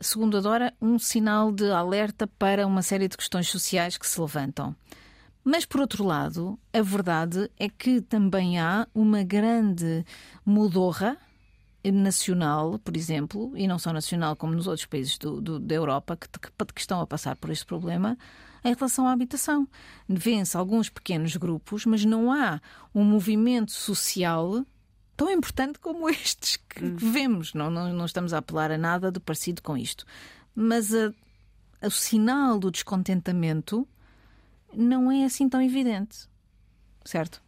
segundo 0.00 0.38
a 0.38 0.40
Dora, 0.40 0.74
um 0.80 0.98
sinal 0.98 1.52
de 1.52 1.70
alerta 1.70 2.26
para 2.26 2.66
uma 2.66 2.82
série 2.82 3.06
de 3.06 3.16
questões 3.16 3.48
sociais 3.48 3.98
que 3.98 4.06
se 4.06 4.20
levantam. 4.20 4.74
Mas, 5.44 5.64
por 5.64 5.80
outro 5.80 6.04
lado, 6.04 6.58
a 6.72 6.82
verdade 6.82 7.50
é 7.58 7.68
que 7.68 8.00
também 8.00 8.58
há 8.58 8.86
uma 8.94 9.22
grande 9.22 10.04
mudorra 10.44 11.16
nacional, 11.82 12.78
por 12.78 12.94
exemplo, 12.94 13.56
e 13.56 13.66
não 13.66 13.78
só 13.78 13.92
nacional 13.92 14.36
como 14.36 14.54
nos 14.54 14.66
outros 14.66 14.84
países 14.84 15.16
do, 15.16 15.40
do, 15.40 15.58
da 15.58 15.74
Europa 15.74 16.16
que, 16.16 16.28
que, 16.28 16.72
que 16.74 16.80
estão 16.80 17.00
a 17.00 17.06
passar 17.06 17.36
por 17.36 17.50
este 17.50 17.64
problema, 17.64 18.18
em 18.62 18.74
relação 18.74 19.08
à 19.08 19.12
habitação. 19.12 19.66
Vêem-se 20.06 20.56
alguns 20.56 20.90
pequenos 20.90 21.34
grupos, 21.36 21.86
mas 21.86 22.04
não 22.04 22.30
há 22.30 22.60
um 22.94 23.02
movimento 23.02 23.72
social 23.72 24.64
tão 25.16 25.30
importante 25.30 25.78
como 25.78 26.08
estes 26.10 26.56
que 26.56 26.84
hum. 26.84 26.96
vemos. 26.96 27.54
Não, 27.54 27.70
não, 27.70 27.92
não, 27.92 28.04
estamos 28.04 28.34
a 28.34 28.38
apelar 28.38 28.70
a 28.70 28.78
nada 28.78 29.10
de 29.10 29.20
parecido 29.20 29.62
com 29.62 29.76
isto. 29.76 30.04
Mas 30.54 30.94
a, 30.94 31.12
o 31.82 31.90
sinal 31.90 32.58
do 32.58 32.70
descontentamento 32.70 33.88
não 34.74 35.10
é 35.10 35.24
assim 35.24 35.48
tão 35.48 35.60
evidente. 35.62 36.28
Certo? 37.04 37.42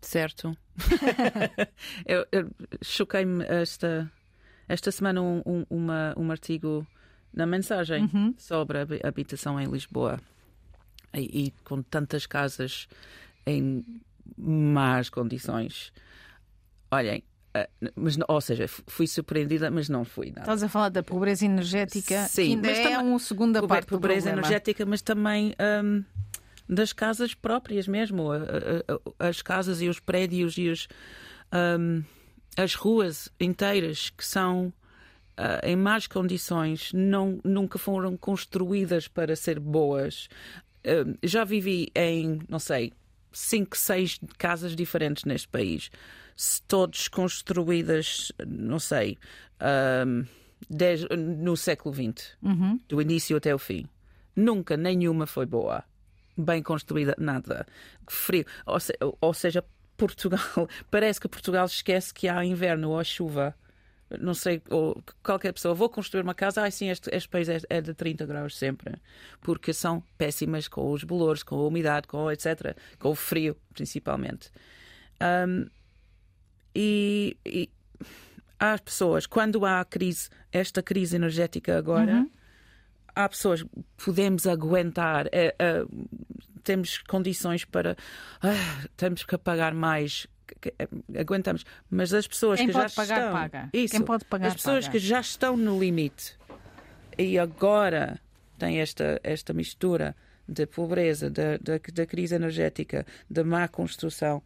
Certo. 0.00 0.56
eu, 2.06 2.26
eu 2.30 2.50
choquei-me 2.82 3.44
esta, 3.44 4.10
esta 4.68 4.90
semana 4.90 5.22
um, 5.22 5.42
um, 5.46 5.66
uma, 5.70 6.14
um 6.16 6.30
artigo 6.30 6.86
na 7.32 7.46
mensagem 7.46 8.08
uhum. 8.12 8.34
sobre 8.38 8.78
a 8.78 9.08
habitação 9.08 9.60
em 9.60 9.66
Lisboa. 9.66 10.20
E, 11.14 11.46
e, 11.46 11.50
com 11.64 11.82
tantas 11.82 12.26
casas 12.26 12.88
em 13.46 13.82
más 14.36 15.08
condições. 15.08 15.92
Olhem, 16.90 17.22
mas, 17.94 18.16
ou 18.28 18.40
seja, 18.40 18.66
fui 18.68 19.06
surpreendida, 19.06 19.70
mas 19.70 19.88
não 19.88 20.04
fui 20.04 20.28
nada. 20.28 20.40
Estás 20.40 20.62
a 20.62 20.68
falar 20.68 20.88
da 20.88 21.02
pobreza 21.02 21.44
energética, 21.44 22.26
Sim, 22.28 22.34
que 22.34 22.52
ainda 22.52 22.68
mas 22.68 22.78
é 22.78 22.82
também, 22.82 22.98
uma 22.98 23.18
segunda 23.18 23.60
pobreza, 23.60 23.80
parte 23.80 23.88
do 23.88 24.00
pobreza 24.00 24.30
energética, 24.30 24.86
mas 24.86 25.02
também 25.02 25.54
um, 25.84 26.04
das 26.68 26.92
casas 26.92 27.34
próprias 27.34 27.86
mesmo, 27.86 28.28
as 29.18 29.42
casas 29.42 29.80
e 29.80 29.88
os 29.88 30.00
prédios 30.00 30.58
e 30.58 30.68
os, 30.68 30.88
um, 31.78 32.02
as 32.56 32.74
ruas 32.74 33.28
inteiras 33.40 34.10
que 34.10 34.24
são 34.24 34.72
uh, 35.38 35.64
em 35.64 35.76
más 35.76 36.06
condições, 36.06 36.92
não, 36.92 37.40
nunca 37.44 37.78
foram 37.78 38.16
construídas 38.16 39.08
para 39.08 39.36
ser 39.36 39.60
boas. 39.60 40.28
Uh, 40.84 41.16
já 41.22 41.44
vivi 41.44 41.90
em, 41.94 42.40
não 42.48 42.58
sei, 42.58 42.92
cinco, 43.32 43.76
seis 43.76 44.18
casas 44.38 44.74
diferentes 44.74 45.24
neste 45.24 45.48
país 45.48 45.90
todos 46.66 47.08
construídas, 47.08 48.32
não 48.46 48.78
sei, 48.78 49.18
um, 50.06 50.24
no 51.16 51.56
século 51.56 51.94
XX, 51.94 52.36
uhum. 52.42 52.80
do 52.88 53.00
início 53.00 53.36
até 53.36 53.54
o 53.54 53.58
fim. 53.58 53.86
Nunca 54.34 54.76
nenhuma 54.76 55.26
foi 55.26 55.46
boa, 55.46 55.84
bem 56.36 56.62
construída, 56.62 57.14
nada. 57.18 57.66
Frio. 58.06 58.44
Ou, 58.66 58.78
se, 58.78 58.92
ou 59.20 59.34
seja, 59.34 59.64
Portugal, 59.96 60.68
parece 60.90 61.20
que 61.20 61.28
Portugal 61.28 61.66
esquece 61.66 62.12
que 62.12 62.28
há 62.28 62.44
inverno 62.44 62.90
ou 62.90 63.04
chuva 63.04 63.54
não 64.20 64.34
sei, 64.34 64.62
ou 64.70 65.02
qualquer 65.22 65.52
pessoa, 65.52 65.74
vou 65.74 65.88
construir 65.88 66.22
uma 66.22 66.34
casa, 66.34 66.64
ah, 66.64 66.70
sim, 66.70 66.90
este, 66.90 67.10
este 67.12 67.28
país 67.28 67.48
é, 67.48 67.58
é, 67.68 67.80
de 67.80 67.92
30 67.92 68.24
graus 68.24 68.56
sempre, 68.56 68.94
porque 69.40 69.72
são 69.72 70.02
péssimas 70.16 70.68
com 70.68 70.92
os 70.92 71.02
bolores, 71.02 71.42
com 71.42 71.56
a 71.56 71.66
umidade, 71.66 72.06
com 72.06 72.30
etc., 72.30 72.76
com 72.98 73.10
o 73.10 73.14
frio, 73.14 73.56
principalmente. 73.74 74.50
Um, 75.20 75.66
e, 76.78 77.36
e 77.46 77.70
há 78.60 78.78
pessoas, 78.78 79.26
quando 79.26 79.64
há 79.64 79.82
crise, 79.82 80.28
esta 80.52 80.82
crise 80.82 81.16
energética 81.16 81.78
agora, 81.78 82.16
uhum. 82.16 82.30
há 83.14 83.28
pessoas 83.28 83.64
podemos 83.96 84.46
aguentar, 84.46 85.26
é, 85.32 85.54
é, 85.58 85.84
temos 86.62 86.98
condições 86.98 87.64
para 87.64 87.96
ah, 88.42 88.88
temos 88.94 89.24
que 89.24 89.38
pagar 89.38 89.72
mais. 89.72 90.26
Aguentamos, 91.18 91.64
mas 91.90 92.12
as 92.12 92.26
pessoas 92.26 92.60
Quem 92.60 92.68
que 92.68 92.72
já 92.74 92.88
pagar, 92.90 93.18
estão, 93.18 93.32
paga. 93.32 93.70
Isso, 93.72 93.94
Quem 93.94 94.02
pode 94.02 94.24
pagar, 94.26 94.48
as 94.48 94.54
pessoas 94.54 94.84
paga. 94.84 94.92
que 94.92 94.98
já 94.98 95.20
estão 95.20 95.56
no 95.56 95.80
limite 95.80 96.36
e 97.18 97.38
agora 97.38 98.20
tem 98.58 98.80
esta 98.80 99.18
esta 99.24 99.52
mistura 99.52 100.14
de 100.48 100.66
pobreza, 100.66 101.28
da, 101.30 101.56
da, 101.56 101.80
da 101.92 102.06
crise 102.06 102.34
energética, 102.34 103.04
da 103.28 103.42
má 103.42 103.66
construção, 103.66 104.42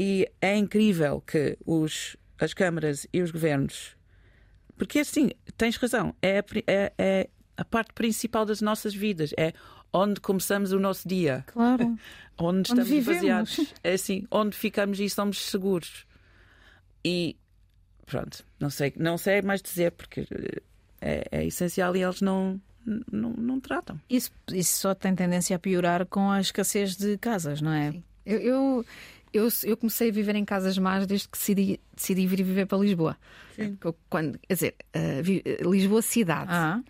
e 0.00 0.30
é 0.40 0.56
incrível 0.56 1.20
que 1.20 1.58
os, 1.66 2.16
as 2.38 2.54
câmaras 2.54 3.04
e 3.12 3.20
os 3.20 3.32
governos. 3.32 3.96
Porque 4.76 5.00
assim, 5.00 5.30
tens 5.56 5.76
razão, 5.76 6.14
é, 6.22 6.38
é, 6.68 6.92
é 6.96 7.28
a 7.56 7.64
parte 7.64 7.92
principal 7.94 8.46
das 8.46 8.60
nossas 8.60 8.94
vidas. 8.94 9.34
É 9.36 9.52
onde 9.92 10.20
começamos 10.20 10.70
o 10.70 10.78
nosso 10.78 11.08
dia. 11.08 11.44
Claro. 11.48 11.98
onde 12.38 12.68
estamos 12.68 12.88
onde 12.88 13.00
baseados. 13.00 13.74
É 13.82 13.94
assim, 13.94 14.24
onde 14.30 14.56
ficamos 14.56 15.00
e 15.00 15.10
somos 15.10 15.44
seguros. 15.46 16.06
E 17.04 17.36
pronto, 18.06 18.44
não 18.60 18.70
sei, 18.70 18.92
não 18.96 19.18
sei 19.18 19.42
mais 19.42 19.60
dizer 19.60 19.90
porque 19.90 20.28
é, 21.00 21.24
é 21.32 21.44
essencial 21.44 21.96
e 21.96 22.04
eles 22.04 22.20
não, 22.20 22.60
não, 23.10 23.30
não 23.30 23.58
tratam. 23.58 24.00
Isso, 24.08 24.30
isso 24.52 24.78
só 24.78 24.94
tem 24.94 25.12
tendência 25.12 25.56
a 25.56 25.58
piorar 25.58 26.06
com 26.06 26.30
a 26.30 26.40
escassez 26.40 26.96
de 26.96 27.18
casas, 27.18 27.60
não 27.60 27.72
é? 27.72 27.92
Eu, 28.24 28.38
eu, 28.40 28.86
eu, 29.32 29.48
eu 29.64 29.76
comecei 29.76 30.10
a 30.10 30.12
viver 30.12 30.34
em 30.36 30.44
casas 30.44 30.78
más 30.78 31.06
desde 31.06 31.28
que 31.28 31.38
decidi, 31.38 31.80
decidi 31.94 32.26
vir 32.26 32.42
viver 32.42 32.66
para 32.66 32.78
Lisboa. 32.78 33.16
Sim. 33.54 33.76
Eu, 33.84 33.94
quando, 34.08 34.38
quer 34.38 34.54
dizer, 34.54 34.74
uh, 34.94 35.22
vi, 35.22 35.42
Lisboa 35.62 36.02
cidade. 36.02 36.50
Ah, 36.52 36.80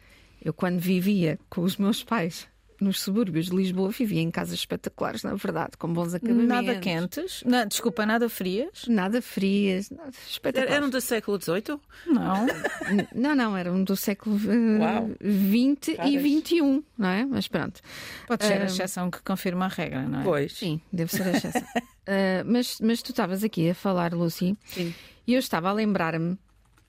Eu 0.44 0.52
quando 0.52 0.78
vivia 0.78 1.38
com 1.48 1.62
os 1.62 1.76
meus 1.76 2.04
pais 2.04 2.46
nos 2.80 3.00
subúrbios 3.00 3.46
de 3.46 3.56
Lisboa, 3.56 3.90
vivia 3.90 4.20
em 4.20 4.30
casas 4.30 4.54
espetaculares, 4.60 5.22
na 5.24 5.34
verdade, 5.34 5.72
com 5.76 5.92
bons 5.92 6.14
acabamentos. 6.14 6.48
nada 6.48 6.78
quentes, 6.78 7.42
não, 7.44 7.66
desculpa, 7.66 8.06
nada 8.06 8.28
frias? 8.28 8.86
Nada 8.86 9.20
frias, 9.20 9.90
nada 9.90 10.10
espetaculares. 10.28 10.76
Eram 10.76 10.88
do 10.88 11.00
século 11.00 11.40
XVIII? 11.40 11.80
Não. 12.06 12.46
Não, 13.14 13.34
não, 13.34 13.56
eram 13.56 13.82
do 13.82 13.96
século 13.96 14.36
uh, 14.36 14.80
Uau. 14.80 15.10
20 15.20 15.98
e. 16.04 16.18
21, 16.18 16.82
não 16.96 17.08
é? 17.08 17.24
Mas 17.26 17.48
pronto. 17.48 17.80
Pode 18.26 18.44
ser 18.44 18.54
a 18.54 18.62
Ah, 18.62 18.64
exceção 18.66 19.10
que 19.10 19.20
confirma 19.22 19.64
a 19.66 19.68
regra, 19.68 20.02
não 20.08 20.20
é? 20.20 20.24
Pois. 20.24 20.52
Sim, 20.52 20.80
deve 20.92 21.10
ser 21.10 21.22
a 21.24 21.30
exceção. 21.32 21.62
Uh, 21.62 22.44
mas, 22.46 22.78
mas 22.80 23.02
tu 23.02 23.10
estavas 23.10 23.42
aqui 23.44 23.70
a 23.70 23.74
falar, 23.74 24.14
Lucy, 24.14 24.56
Sim. 24.64 24.94
e 25.26 25.34
eu 25.34 25.38
estava 25.38 25.68
a 25.68 25.72
lembrar-me 25.72 26.38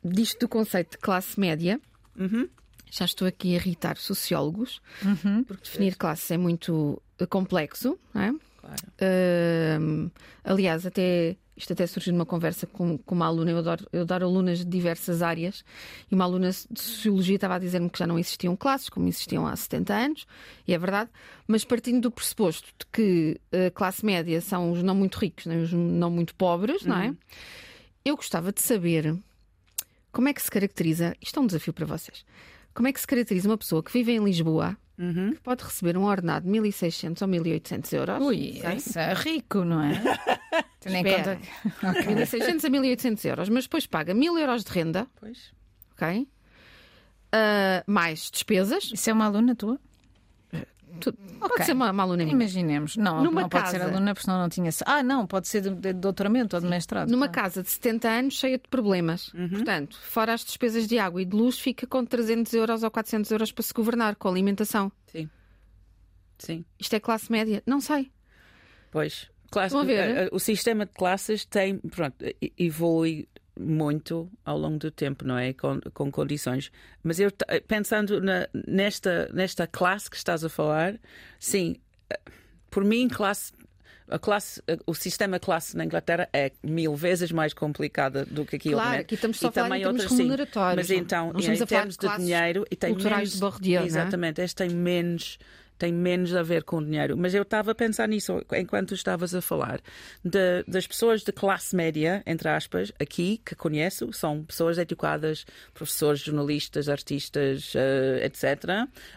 disto 0.04 0.39
do 0.41 0.47
conceito 0.47 0.91
de 0.91 0.97
classe 0.99 1.39
média. 1.39 1.80
Uhum. 2.17 2.47
Já 2.91 3.06
estou 3.06 3.28
aqui 3.28 3.54
a 3.54 3.56
irritar 3.56 3.97
sociólogos, 3.97 4.82
Uhum. 5.04 5.43
porque 5.43 5.63
definir 5.63 5.95
classe 5.95 6.34
é 6.34 6.38
muito 6.38 7.02
uh, 7.21 7.28
complexo, 7.28 7.97
não 8.13 8.21
é? 8.21 8.34
Claro. 8.58 8.75
Uh, 9.02 10.12
aliás, 10.43 10.86
até 10.86 11.36
isto 11.56 11.73
até 11.73 11.86
surgiu 11.86 12.13
numa 12.13 12.25
conversa 12.25 12.65
com, 12.65 12.97
com 12.97 13.15
uma 13.15 13.25
aluna. 13.25 13.52
Eu 13.52 13.58
adoro, 13.58 13.86
eu 13.91 14.02
adoro 14.04 14.25
alunas 14.25 14.60
de 14.60 14.65
diversas 14.65 15.21
áreas. 15.21 15.63
E 16.10 16.15
uma 16.15 16.23
aluna 16.23 16.49
de 16.52 16.82
sociologia 16.82 17.36
estava 17.36 17.56
a 17.56 17.60
dizer-me 17.60 17.89
que 17.89 17.99
já 17.99 18.08
não 18.08 18.17
existiam 18.17 18.56
classes, 18.56 18.88
como 18.88 19.10
existiam 19.10 19.45
há 19.45 19.54
70 19.54 19.93
anos, 19.93 20.25
e 20.65 20.73
é 20.73 20.78
verdade. 20.78 21.10
Mas 21.45 21.65
partindo 21.65 21.99
do 22.04 22.12
pressuposto 22.12 22.69
de 22.80 22.86
que 22.93 23.41
a 23.67 23.69
classe 23.71 24.06
média 24.06 24.39
são 24.39 24.71
os 24.71 24.82
não 24.82 24.95
muito 24.95 25.17
ricos, 25.17 25.45
nem 25.47 25.62
os 25.62 25.73
não 25.73 26.10
muito 26.10 26.34
pobres, 26.34 26.86
não 26.86 26.97
é? 26.97 27.13
Eu 28.06 28.15
gostava 28.15 28.54
de 28.54 28.62
saber 28.62 29.13
como 30.13 30.30
é 30.30 30.34
que 30.34 30.41
se 30.41 30.49
caracteriza. 30.49 31.13
Isto 31.21 31.39
é 31.39 31.43
um 31.43 31.47
desafio 31.47 31.73
para 31.73 31.86
vocês. 31.86 32.23
Como 32.80 32.88
é 32.88 32.94
que 32.94 33.02
se 33.02 33.06
caracteriza 33.08 33.50
uma 33.50 33.58
pessoa 33.58 33.84
que 33.84 33.92
vive 33.92 34.13
em 34.13 34.24
Lisboa, 34.24 34.78
Uhum. 34.98 35.34
que 35.34 35.42
pode 35.42 35.65
receber 35.65 35.98
um 35.98 36.06
ordenado 36.06 36.46
de 36.50 36.58
1.600 36.58 37.22
ou 37.22 37.28
1.800 37.28 37.92
euros? 37.94 38.26
Ui, 38.26 38.62
esse 38.74 38.98
é 38.98 39.13
rico, 39.13 39.65
não 39.65 39.82
é? 39.84 39.92
Tendo 40.80 40.96
em 40.96 41.04
conta 41.04 41.36
que... 41.36 42.08
1.600 42.08 42.63
a 42.63 42.70
1.800 42.70 43.26
euros, 43.26 43.50
mas 43.50 43.65
depois 43.65 43.86
paga 43.86 44.15
1.000 44.15 44.39
euros 44.39 44.63
de 44.63 44.72
renda, 44.72 45.08
Pois. 45.20 45.52
ok? 45.92 46.26
Ah, 47.34 47.84
mais 47.86 48.32
despesas. 48.32 48.89
Isso 48.94 49.10
é 49.10 49.13
uma 49.13 49.26
aluna 49.26 49.54
tua? 49.58 49.78
Tu- 50.99 51.13
Pode 51.13 51.54
Ok. 51.54 51.65
ser 51.65 51.71
uma, 51.73 51.91
uma 51.91 52.04
aluna 52.04 52.23
minha. 52.23 52.34
Imaginemos. 52.34 52.97
Não, 52.97 53.23
Numa 53.23 53.41
não 53.41 53.49
pode 53.49 53.69
ser 53.69 53.80
casa. 53.80 53.91
aluna, 53.91 54.13
porque 54.13 54.25
senão 54.25 54.39
não 54.41 54.49
tinha. 54.49 54.69
Ah, 54.86 55.02
não, 55.04 55.25
pode 55.28 55.47
ser 55.47 55.62
de, 55.62 55.69
de 55.69 55.93
doutoramento 55.93 56.56
ou 56.56 56.62
de 56.62 56.67
mestrado. 56.67 57.10
Numa 57.10 57.28
Ah. 57.28 57.30
casa 57.30 57.63
de 57.63 57.69
70 57.69 58.10
anos 58.10 58.34
cheia 58.34 58.58
de 58.58 58.67
problemas. 58.69 59.32
Portanto, 59.52 59.97
fora 60.02 60.34
as 60.34 60.43
despesas 60.43 60.88
de 60.88 60.97
água 60.99 61.21
e 61.21 61.25
de 61.25 61.36
luz, 61.36 61.60
fica 61.60 61.88
com 61.88 62.04
300 62.06 62.54
euros 62.54 62.84
ou 62.84 62.91
400 62.91 63.32
euros 63.32 63.52
para 63.52 63.63
se 63.63 63.73
governar, 63.73 64.15
com 64.15 64.28
alimentação. 64.28 64.91
Sim. 65.08 65.30
Sim. 66.38 66.65
Isto 66.80 66.95
é 66.95 66.99
classe 66.99 67.32
média? 67.32 67.62
Não 67.65 67.80
sei. 67.82 68.12
Pois. 68.91 69.30
Classe, 69.52 69.75
ver? 69.86 69.93
eh, 69.99 70.23
eh, 70.25 70.30
o 70.32 70.39
sistema 70.39 70.86
de 70.86 70.91
classes 70.93 71.43
tem, 71.45 71.80
pronto, 71.80 72.15
e- 72.23 72.54
evolui 72.58 73.28
muito 73.60 74.32
ao 74.45 74.58
longo 74.58 74.78
do 74.80 74.89
tempo, 74.89 75.26
não 75.28 75.38
é? 75.38 75.52
Com, 75.54 75.80
com 75.93 76.10
condições. 76.12 76.72
Mas 77.04 77.19
eu, 77.19 77.30
pensando 77.67 78.22
na- 78.22 78.48
nesta, 78.67 79.30
nesta 79.34 79.67
classe 79.67 80.10
que 80.10 80.15
estás 80.15 80.43
a 80.45 80.50
falar, 80.50 80.95
sim, 81.38 81.76
por 82.72 82.84
mim, 82.84 83.08
classe. 83.08 83.52
A 84.12 84.17
classe, 84.17 84.60
o 84.88 84.95
sistema 84.95 85.39
classe 85.39 85.78
na 85.78 85.86
Inglaterra 85.86 86.28
é 86.34 86.52
mil 86.63 86.95
vezes 86.95 87.32
mais 87.32 87.54
complicada 87.54 88.26
do 88.26 88.43
que 88.43 88.56
aqui. 88.56 88.72
Claro, 88.72 89.02
aqui 89.02 89.13
estamos 89.13 89.38
só 89.38 89.50
E 89.50 89.52
também 89.52 89.86
outras, 89.86 90.10
sim. 90.17 90.24
Mas 90.78 90.89
não- 90.89 90.95
então, 90.98 91.32
em 91.54 91.65
termos 91.67 91.95
de 91.95 92.08
de, 92.08 92.26
dinheiro, 92.26 92.65
e 92.72 92.76
tem 92.76 92.89
menos, 92.95 93.34
de 93.34 93.39
não 93.39 93.84
é? 93.84 93.86
Exatamente, 93.86 94.41
este 94.41 94.56
tem 94.56 94.69
menos 94.69 95.38
tem 95.80 95.92
menos 95.92 96.36
a 96.36 96.44
ver 96.44 96.63
com 96.63 96.84
dinheiro. 96.84 97.18
Mas 97.18 97.34
eu 97.34 97.42
estava 97.42 97.72
a 97.72 97.76
pensar 97.76 98.08
nisso 98.08 98.46
enquanto 98.54 98.94
estavas 98.94 99.34
a 99.34 99.42
falar. 99.42 99.80
De- 100.24 100.63
das 100.68 100.86
pessoas 100.86 101.24
de 101.24 101.32
classe 101.32 101.76
média, 101.76 102.22
entre 102.28 102.48
aspas, 102.50 102.92
aqui, 103.00 103.42
que 103.44 103.56
conheço, 103.56 104.13
são 104.13 104.44
pessoas 104.44 104.78
educadas, 104.78 105.46
professores, 105.74 106.20
jornalistas, 106.22 106.88
artistas, 106.88 107.74
eh, 107.76 108.26
etc. 108.26 108.44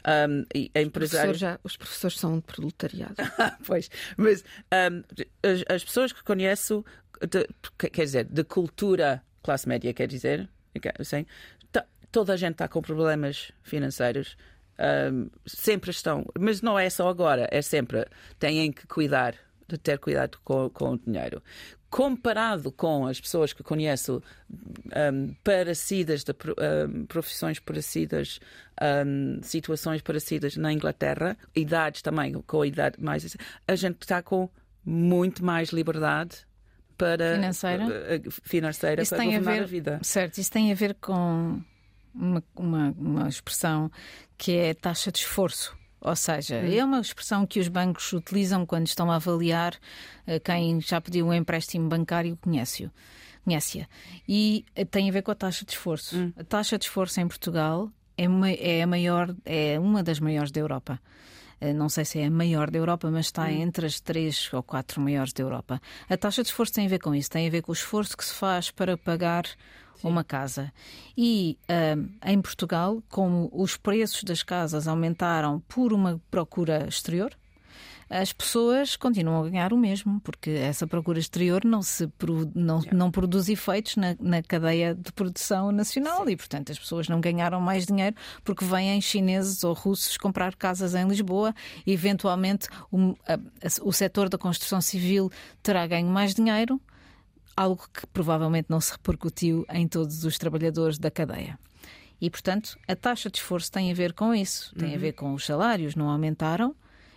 Um, 0.06 0.46
e 0.54 0.70
Professor 0.70 0.80
empresários. 0.86 1.38
já- 1.38 1.58
os 1.62 1.76
professores 1.76 2.18
são 2.18 2.36
de 2.36 2.42
proletariado. 2.42 3.16
pois, 3.66 3.90
mas 4.16 4.42
um, 4.72 5.02
as, 5.42 5.64
as 5.68 5.84
pessoas 5.84 6.12
que 6.12 6.22
conheço, 6.22 6.84
de- 7.20 7.46
que- 7.78 7.90
quer 7.90 8.04
dizer, 8.04 8.24
de 8.24 8.44
cultura 8.44 9.22
classe 9.42 9.68
média, 9.68 9.92
quer 9.92 10.06
dizer, 10.06 10.48
assim, 10.98 11.26
toda 12.12 12.34
a 12.34 12.36
gente 12.36 12.52
está 12.52 12.68
com 12.68 12.80
problemas 12.82 13.50
financeiros. 13.62 14.36
Um, 14.78 15.28
sempre 15.46 15.90
estão, 15.90 16.24
mas 16.38 16.60
não 16.62 16.78
é 16.78 16.88
só 16.90 17.08
agora, 17.08 17.48
é 17.50 17.60
sempre 17.62 18.06
têm 18.38 18.72
que 18.72 18.86
cuidar 18.86 19.34
de 19.68 19.78
ter 19.78 19.98
cuidado 19.98 20.38
com, 20.44 20.68
com 20.70 20.92
o 20.92 20.98
dinheiro. 20.98 21.42
Comparado 21.88 22.72
com 22.72 23.06
as 23.06 23.20
pessoas 23.20 23.52
que 23.52 23.62
conheço 23.62 24.22
um, 24.50 25.34
parecidas, 25.44 26.24
de 26.24 26.32
um, 26.32 27.04
profissões 27.04 27.58
parecidas, 27.58 28.40
situações 29.42 30.00
parecidas 30.02 30.56
na 30.56 30.72
Inglaterra, 30.72 31.36
idades 31.54 32.02
também, 32.02 32.32
com 32.32 32.62
a 32.62 32.66
idade 32.66 32.96
mais. 32.98 33.36
A 33.68 33.74
gente 33.76 33.98
está 34.00 34.22
com 34.22 34.48
muito 34.84 35.44
mais 35.44 35.68
liberdade 35.70 36.38
para 36.96 37.34
Financeira? 37.36 37.84
uh, 37.84 38.28
uh, 38.28 38.30
financeira 38.42 39.02
Isso 39.02 39.14
para 39.14 39.24
tem 39.24 39.36
a 39.36 39.40
ver- 39.40 39.62
a 39.62 39.66
vida. 39.66 40.00
Certo, 40.02 40.38
isso 40.38 40.50
tem 40.50 40.70
a 40.72 40.74
ver 40.74 40.94
com 40.94 41.62
uma, 42.14 42.42
uma, 42.56 42.94
uma 42.98 43.28
expressão 43.28 43.90
que 44.36 44.52
é 44.56 44.74
taxa 44.74 45.10
de 45.12 45.18
esforço. 45.18 45.76
Ou 46.00 46.16
seja, 46.16 46.56
é 46.56 46.84
uma 46.84 47.00
expressão 47.00 47.46
que 47.46 47.60
os 47.60 47.68
bancos 47.68 48.12
utilizam 48.12 48.66
quando 48.66 48.88
estão 48.88 49.10
a 49.10 49.16
avaliar 49.16 49.74
eh, 50.26 50.40
quem 50.40 50.80
já 50.80 51.00
pediu 51.00 51.26
um 51.28 51.32
empréstimo 51.32 51.88
bancário 51.88 52.36
conhece-o. 52.40 52.90
Conhece-a. 53.44 53.86
E 54.28 54.64
eh, 54.74 54.84
tem 54.84 55.08
a 55.08 55.12
ver 55.12 55.22
com 55.22 55.30
a 55.30 55.34
taxa 55.36 55.64
de 55.64 55.70
esforço. 55.72 56.32
A 56.36 56.42
taxa 56.42 56.76
de 56.76 56.86
esforço 56.86 57.20
em 57.20 57.28
Portugal 57.28 57.88
é, 58.18 58.24
é 58.78 58.82
a 58.82 58.86
maior, 58.86 59.32
é 59.44 59.78
uma 59.78 60.02
das 60.02 60.18
maiores 60.18 60.50
da 60.50 60.58
Europa. 60.60 61.00
Eh, 61.60 61.72
Não 61.72 61.88
sei 61.88 62.04
se 62.04 62.18
é 62.18 62.26
a 62.26 62.30
maior 62.32 62.68
da 62.68 62.78
Europa, 62.80 63.08
mas 63.08 63.26
está 63.26 63.52
entre 63.52 63.86
as 63.86 64.00
três 64.00 64.52
ou 64.52 64.60
quatro 64.60 65.00
maiores 65.00 65.32
da 65.32 65.44
Europa. 65.44 65.80
A 66.10 66.16
taxa 66.16 66.42
de 66.42 66.48
esforço 66.48 66.72
tem 66.72 66.86
a 66.86 66.88
ver 66.88 66.98
com 66.98 67.14
isso, 67.14 67.30
tem 67.30 67.46
a 67.46 67.50
ver 67.50 67.62
com 67.62 67.70
o 67.70 67.74
esforço 67.74 68.16
que 68.16 68.24
se 68.24 68.34
faz 68.34 68.72
para 68.72 68.98
pagar 68.98 69.44
uma 70.02 70.24
casa. 70.24 70.72
E 71.16 71.58
ahm, 71.68 72.06
em 72.24 72.40
Portugal, 72.40 73.02
como 73.08 73.50
os 73.52 73.76
preços 73.76 74.22
das 74.24 74.42
casas 74.42 74.86
aumentaram 74.88 75.60
por 75.68 75.92
uma 75.92 76.20
procura 76.30 76.86
exterior, 76.88 77.32
as 78.10 78.30
pessoas 78.30 78.94
continuam 78.94 79.42
a 79.42 79.48
ganhar 79.48 79.72
o 79.72 79.76
mesmo, 79.78 80.20
porque 80.20 80.50
essa 80.50 80.86
procura 80.86 81.18
exterior 81.18 81.64
não, 81.64 81.80
se, 81.80 82.06
produ- 82.08 82.52
não, 82.54 82.82
não 82.92 83.10
produz 83.10 83.48
efeitos 83.48 83.96
na, 83.96 84.14
na 84.20 84.42
cadeia 84.42 84.94
de 84.94 85.10
produção 85.12 85.72
nacional 85.72 86.28
e, 86.28 86.36
portanto, 86.36 86.70
as 86.70 86.78
pessoas 86.78 87.08
não 87.08 87.22
ganharam 87.22 87.58
mais 87.58 87.86
dinheiro 87.86 88.14
porque 88.44 88.66
vêm 88.66 89.00
chineses 89.00 89.64
ou 89.64 89.72
russos 89.72 90.18
comprar 90.18 90.54
casas 90.56 90.94
em 90.94 91.08
Lisboa. 91.08 91.54
E, 91.86 91.92
eventualmente, 91.92 92.68
o, 92.90 93.14
a- 93.26 93.34
a- 93.34 93.38
o 93.82 93.92
setor 93.94 94.28
da 94.28 94.36
construção 94.36 94.82
civil 94.82 95.30
terá 95.62 95.86
ganho 95.86 96.08
mais 96.08 96.34
dinheiro, 96.34 96.78
algo 97.56 97.86
que 97.92 98.06
provavelmente 98.08 98.66
não 98.68 98.80
se 98.80 98.92
repercutiu 98.92 99.64
em 99.70 99.86
todos 99.88 100.24
os 100.24 100.38
trabalhadores 100.38 100.98
da 100.98 101.10
cadeia. 101.10 101.58
E, 102.20 102.30
portanto, 102.30 102.78
a 102.86 102.94
taxa 102.94 103.28
de 103.30 103.38
esforço 103.38 103.70
tem 103.72 103.90
a 103.90 103.94
ver 103.94 104.12
com 104.12 104.34
isso, 104.34 104.72
tem 104.76 104.94
a 104.94 104.98
ver 104.98 105.12
com 105.12 105.34
os 105.34 105.44
salários 105.44 105.96
não 105.96 106.08
aumentaram 106.08 106.74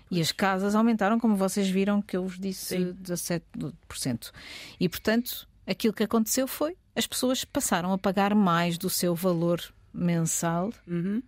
e 0.10 0.20
as 0.20 0.32
casas 0.32 0.74
aumentaram, 0.76 1.20
como 1.20 1.36
vocês 1.36 1.68
viram 1.70 2.02
que 2.02 2.18
eu 2.18 2.24
vos 2.28 2.40
disse, 2.40 2.78
Sim. 2.78 2.96
17%. 3.04 4.32
E, 4.80 4.90
portanto, 4.90 5.48
aquilo 5.66 5.94
que 5.94 6.04
aconteceu 6.04 6.48
foi 6.48 6.76
as 6.96 7.06
pessoas 7.06 7.44
passaram 7.44 7.92
a 7.92 7.98
pagar 7.98 8.34
mais 8.34 8.78
do 8.78 8.90
seu 8.90 9.14
valor 9.14 9.62
mensal 9.94 10.72
Uhum. 10.88 11.22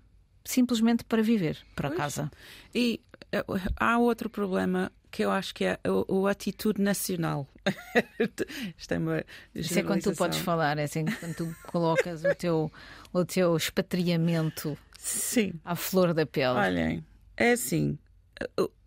simplesmente 0.43 1.04
para 1.04 1.22
viver 1.22 1.58
para 1.76 1.89
Pois. 1.89 2.00
casa. 2.00 2.32
E 2.74 3.02
eh, 3.32 3.43
há 3.76 3.98
outro 3.98 4.30
problema 4.30 4.91
que 5.12 5.24
eu 5.24 5.32
acho 5.32 5.54
que 5.54 5.65
é 5.65 5.80
o, 5.86 6.22
o 6.22 6.28
atitude 6.28 6.82
nacional. 6.82 7.48
Isto 8.78 8.93
é 8.93 8.98
uma 8.98 9.24
Isso 9.54 9.80
é 9.80 9.84
quando 9.84 10.04
tu 10.04 10.13
podes 10.13 10.39
falar, 10.39 10.78
é 10.78 10.84
assim 10.84 11.06
quando 11.06 11.36
tu 11.36 11.56
colocas 11.67 12.24
o 12.24 12.36
teu, 12.36 12.72
o 13.13 13.26
teu 13.26 13.56
expatriamento 13.56 14.78
Sim. 14.98 15.54
à 15.63 15.76
flor 15.76 16.13
da 16.13 16.26
pele. 16.26 16.58
Olhem, 16.58 17.06
é 17.36 17.52
assim: 17.52 17.98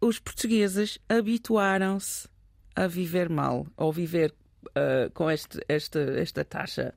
os 0.00 0.18
portugueses 0.18 0.98
habituaram-se 1.09 2.28
a 2.76 2.87
viver 2.87 3.28
mal, 3.28 3.66
ou 3.76 3.92
viver 3.92 4.35
ah, 4.74 5.11
com 5.14 5.30
este, 5.30 5.61
esta, 5.68 6.00
esta 6.00 6.44
taxa, 6.44 6.94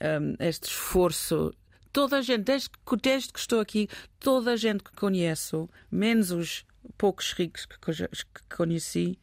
ahm, 0.00 0.34
este 0.38 0.68
esforço 0.68 1.52
toda 1.92 2.18
a 2.18 2.22
gente, 2.22 2.44
desde, 2.44 2.70
desde 3.02 3.32
que 3.32 3.38
estou 3.38 3.60
aqui, 3.60 3.88
toda 4.18 4.52
a 4.52 4.56
gente 4.56 4.82
que 4.84 4.92
conheço, 4.92 5.68
menos 5.90 6.30
os 6.30 6.64
poucos 6.96 7.32
ricos 7.32 7.66
que, 7.66 7.78
que 7.78 8.56
conheci, 8.56 9.18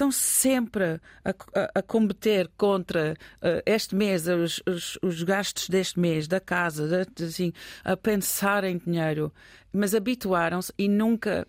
estão 0.00 0.10
sempre 0.10 1.00
a, 1.22 1.30
a, 1.30 1.70
a 1.76 1.82
combater 1.82 2.50
contra 2.56 3.12
uh, 3.12 3.62
este 3.66 3.94
mês, 3.94 4.26
os, 4.26 4.62
os, 4.66 4.98
os, 5.02 5.22
gastos 5.22 5.68
deste 5.68 6.00
mês, 6.00 6.26
da 6.26 6.40
casa, 6.40 7.06
de, 7.06 7.24
assim, 7.24 7.52
a 7.84 7.96
pensar 7.96 8.64
em 8.64 8.78
dinheiro, 8.78 9.32
mas 9.72 9.94
habituaram-se 9.94 10.72
e 10.78 10.88
nunca. 10.88 11.46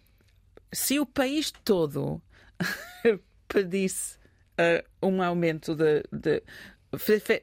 Se 0.73 0.99
o 0.99 1.05
país 1.05 1.51
todo 1.63 2.21
pedisse 3.47 4.17
uh, 4.59 5.07
um 5.07 5.21
aumento 5.21 5.73
de, 5.75 6.03
de 6.11 6.43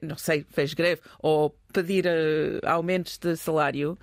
não 0.03 0.16
sei, 0.18 0.44
fez 0.51 0.75
greve 0.75 1.01
ou 1.21 1.57
pedir 1.73 2.05
uh, 2.05 2.66
aumentos 2.66 3.16
de 3.16 3.35
salário, 3.35 3.99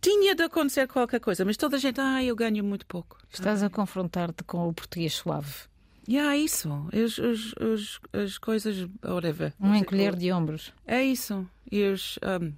tinha 0.00 0.34
de 0.34 0.42
acontecer 0.42 0.86
qualquer 0.88 1.20
coisa, 1.20 1.44
mas 1.44 1.56
toda 1.56 1.76
a 1.76 1.78
gente, 1.78 2.00
ah, 2.00 2.22
eu 2.22 2.34
ganho 2.34 2.64
muito 2.64 2.86
pouco. 2.86 3.18
Estás 3.32 3.62
a 3.62 3.70
confrontar-te 3.70 4.42
com 4.44 4.68
o 4.68 4.72
português 4.72 5.14
suave. 5.14 5.70
E 6.08 6.14
yeah, 6.14 6.36
isso, 6.36 6.88
os, 6.92 7.18
os, 7.18 7.54
os, 7.60 8.00
as 8.12 8.38
coisas, 8.38 8.88
whatever. 9.04 9.52
Um 9.60 9.74
encolher 9.74 10.16
de 10.16 10.32
ombros. 10.32 10.72
É 10.86 11.04
isso. 11.04 11.46
E 11.70 11.84
os, 11.84 12.18
um, 12.22 12.52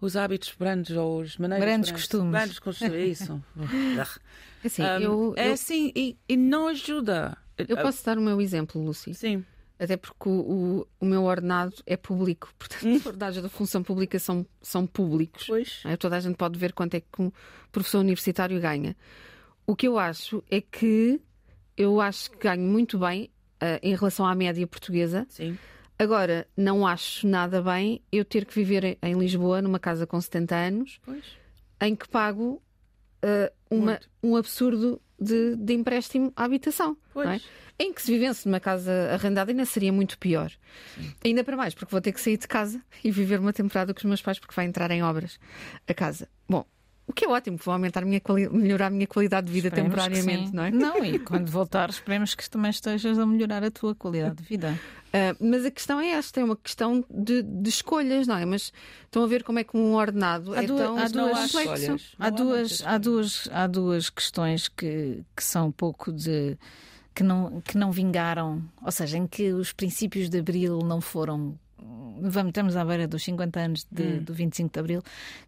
os 0.00 0.16
hábitos 0.16 0.54
brandos 0.58 0.96
ou 0.96 1.20
os 1.20 1.36
maneiras 1.36 1.66
grandes 1.66 1.90
costumes. 1.90 2.32
Grandes 2.32 2.58
costumes, 2.58 2.94
é 2.94 3.04
isso. 3.04 3.42
assim, 4.64 4.82
um, 4.82 5.00
eu, 5.00 5.34
é 5.36 5.50
assim 5.50 5.92
e, 5.94 6.16
e, 6.28 6.36
não 6.36 6.68
ajuda. 6.68 7.36
Eu 7.58 7.76
posso 7.78 8.04
dar 8.04 8.16
o 8.16 8.22
meu 8.22 8.40
exemplo, 8.40 8.82
Lucy. 8.82 9.12
Sim. 9.12 9.44
Até 9.78 9.96
porque 9.96 10.28
o, 10.28 10.86
o, 10.98 11.04
meu 11.04 11.24
ordenado 11.24 11.74
é 11.84 11.96
público, 11.96 12.50
portanto, 12.58 12.86
hum. 12.86 12.96
os 12.96 13.04
ordenados 13.04 13.42
da 13.42 13.48
função 13.48 13.82
pública 13.82 14.18
são, 14.18 14.46
são 14.62 14.86
públicos. 14.86 15.44
Pois. 15.46 15.82
É? 15.84 15.96
Toda 15.96 16.16
a 16.16 16.20
gente 16.20 16.36
pode 16.36 16.58
ver 16.58 16.72
quanto 16.72 16.94
é 16.94 17.00
que 17.00 17.20
um 17.20 17.30
professor 17.70 17.98
universitário 17.98 18.58
ganha. 18.58 18.96
O 19.66 19.76
que 19.76 19.86
eu 19.86 19.98
acho 19.98 20.42
é 20.50 20.60
que 20.60 21.20
eu 21.76 22.00
acho 22.00 22.30
que 22.30 22.38
ganho 22.38 22.62
muito 22.62 22.98
bem 22.98 23.30
uh, 23.56 23.78
em 23.82 23.94
relação 23.94 24.24
à 24.24 24.34
média 24.34 24.66
portuguesa. 24.66 25.26
Sim. 25.28 25.58
Agora, 25.98 26.46
não 26.56 26.86
acho 26.86 27.26
nada 27.26 27.62
bem 27.62 28.02
eu 28.12 28.24
ter 28.24 28.44
que 28.44 28.54
viver 28.54 28.98
em 29.02 29.18
Lisboa, 29.18 29.62
numa 29.62 29.78
casa 29.78 30.06
com 30.06 30.20
70 30.20 30.54
anos, 30.54 31.00
pois. 31.04 31.24
em 31.80 31.96
que 31.96 32.08
pago 32.08 32.62
uh, 33.24 33.54
uma, 33.70 33.98
um 34.22 34.36
absurdo 34.36 35.00
de, 35.18 35.56
de, 35.56 35.72
empréstimo 35.72 36.32
à 36.36 36.44
habitação. 36.44 36.96
É? 37.16 37.40
Em 37.78 37.92
que 37.92 38.00
se 38.00 38.10
vivesse 38.10 38.46
numa 38.46 38.58
casa 38.60 39.10
arrendada 39.12 39.50
ainda 39.50 39.66
seria 39.66 39.92
muito 39.92 40.18
pior. 40.18 40.50
Sim. 40.94 41.14
Ainda 41.24 41.44
para 41.44 41.56
mais, 41.56 41.74
porque 41.74 41.90
vou 41.90 42.00
ter 42.00 42.12
que 42.12 42.20
sair 42.20 42.38
de 42.38 42.48
casa 42.48 42.80
e 43.04 43.10
viver 43.10 43.38
uma 43.38 43.52
temporada 43.52 43.92
com 43.92 43.98
os 43.98 44.04
meus 44.04 44.22
pais 44.22 44.38
porque 44.38 44.54
vai 44.54 44.64
entrar 44.64 44.90
em 44.90 45.02
obras 45.02 45.38
a 45.86 45.92
casa. 45.92 46.28
Bom, 46.48 46.64
o 47.06 47.12
que 47.12 47.24
é 47.24 47.28
ótimo, 47.28 47.56
vou 47.62 47.72
aumentar 47.72 48.02
a 48.02 48.06
minha 48.06 48.20
melhorar 48.50 48.86
a 48.88 48.90
minha 48.90 49.06
qualidade 49.06 49.46
de 49.46 49.52
vida 49.52 49.68
esperemos 49.68 49.94
temporariamente, 49.94 50.52
não 50.52 50.64
é? 50.64 50.70
Não, 50.72 51.04
e 51.04 51.18
quando 51.20 51.48
voltar, 51.48 51.88
esperemos 51.88 52.34
que 52.34 52.48
também 52.50 52.70
estejas 52.70 53.16
a 53.16 53.24
melhorar 53.24 53.62
a 53.62 53.70
tua 53.70 53.94
qualidade 53.94 54.36
de 54.36 54.42
vida. 54.42 54.76
Uh, 55.08 55.36
mas 55.38 55.64
a 55.64 55.70
questão 55.70 56.00
é 56.00 56.10
esta, 56.10 56.40
é 56.40 56.44
uma 56.44 56.56
questão 56.56 57.04
de, 57.08 57.42
de, 57.42 57.70
escolhas, 57.70 58.26
não 58.26 58.36
é? 58.36 58.44
Mas 58.44 58.72
estão 59.04 59.22
a 59.22 59.26
ver 59.26 59.44
como 59.44 59.60
é 59.60 59.64
que 59.64 59.76
um 59.76 59.94
ordenado 59.94 60.52
há 60.52 60.64
é 60.64 60.66
duas, 60.66 60.80
tão 60.80 60.98
há 60.98 61.08
duas, 61.08 61.52
complexo. 61.52 62.16
Há, 62.18 62.26
há 62.26 62.30
duas, 62.30 62.82
há, 62.84 62.98
duas, 62.98 63.48
há 63.52 63.66
duas 63.68 64.10
questões 64.10 64.66
que, 64.66 65.22
que 65.34 65.44
são 65.44 65.68
um 65.68 65.72
pouco 65.72 66.12
de 66.12 66.58
que 67.16 67.22
não, 67.22 67.62
que 67.62 67.78
não 67.78 67.90
vingaram, 67.90 68.62
ou 68.82 68.92
seja, 68.92 69.16
em 69.16 69.26
que 69.26 69.50
os 69.50 69.72
princípios 69.72 70.28
de 70.28 70.38
abril 70.38 70.80
não 70.80 71.00
foram 71.00 71.58
vamos, 72.20 72.50
estamos 72.50 72.76
à 72.76 72.84
beira 72.84 73.08
dos 73.08 73.24
50 73.24 73.58
anos 73.60 73.86
de, 73.90 74.02
hum. 74.02 74.22
do 74.22 74.34
25 74.34 74.72
de 74.72 74.80
Abril, 74.80 75.02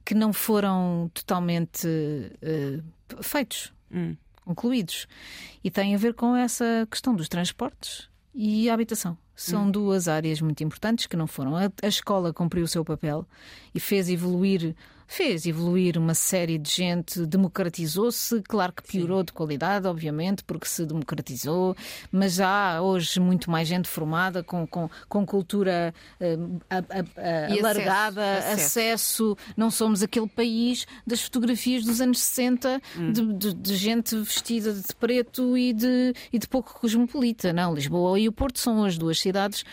que 0.04 0.14
não 0.14 0.32
foram 0.32 1.10
totalmente 1.12 1.86
uh, 1.86 3.22
feitos, 3.22 3.72
hum. 3.92 4.16
concluídos. 4.44 5.06
E 5.62 5.70
tem 5.70 5.94
a 5.94 5.98
ver 5.98 6.14
com 6.14 6.34
essa 6.34 6.86
questão 6.90 7.14
dos 7.14 7.28
transportes 7.28 8.08
e 8.34 8.68
a 8.70 8.74
habitação. 8.74 9.16
São 9.34 9.66
hum. 9.66 9.70
duas 9.70 10.08
áreas 10.08 10.40
muito 10.40 10.62
importantes 10.64 11.06
que 11.06 11.16
não 11.16 11.26
foram. 11.26 11.56
A, 11.56 11.70
a 11.82 11.88
escola 11.88 12.32
cumpriu 12.32 12.64
o 12.64 12.68
seu 12.68 12.84
papel 12.84 13.26
e 13.74 13.80
fez 13.80 14.08
evoluir 14.08 14.74
fez 15.08 15.46
evoluir 15.46 15.96
uma 15.96 16.14
série 16.14 16.58
de 16.58 16.70
gente, 16.70 17.24
democratizou-se, 17.24 18.42
claro 18.42 18.74
que 18.74 18.82
piorou 18.82 19.20
Sim. 19.20 19.24
de 19.24 19.32
qualidade, 19.32 19.88
obviamente, 19.88 20.44
porque 20.44 20.68
se 20.68 20.84
democratizou, 20.84 21.74
mas 22.12 22.38
há 22.38 22.82
hoje 22.82 23.18
muito 23.18 23.50
mais 23.50 23.66
gente 23.66 23.88
formada, 23.88 24.44
com, 24.44 24.66
com, 24.66 24.88
com 25.08 25.24
cultura 25.24 25.94
uh, 26.20 26.60
alargada, 27.58 28.38
acesso, 28.38 28.52
acesso. 28.52 29.32
acesso, 29.32 29.36
Não 29.56 29.70
somos 29.70 30.02
aquele 30.02 30.28
país 30.28 30.86
das 31.06 31.22
fotografias 31.22 31.84
dos 31.84 32.02
anos 32.02 32.18
60 32.18 32.82
hum. 32.98 33.12
de, 33.12 33.32
de, 33.32 33.54
de, 33.54 33.76
gente 33.76 34.14
vestida 34.18 34.74
de 34.74 34.94
preto 34.94 35.56
e 35.56 35.72
de, 35.72 36.12
e 36.30 36.38
de 36.38 36.46
pouco 36.46 36.78
cosmopolita. 36.78 37.50
Não, 37.50 37.74
Lisboa 37.74 38.20
e 38.20 38.28
o 38.28 38.32
Porto 38.32 38.58
são 38.58 38.84
as 38.84 38.98
duas 38.98 39.18
cidades 39.18 39.64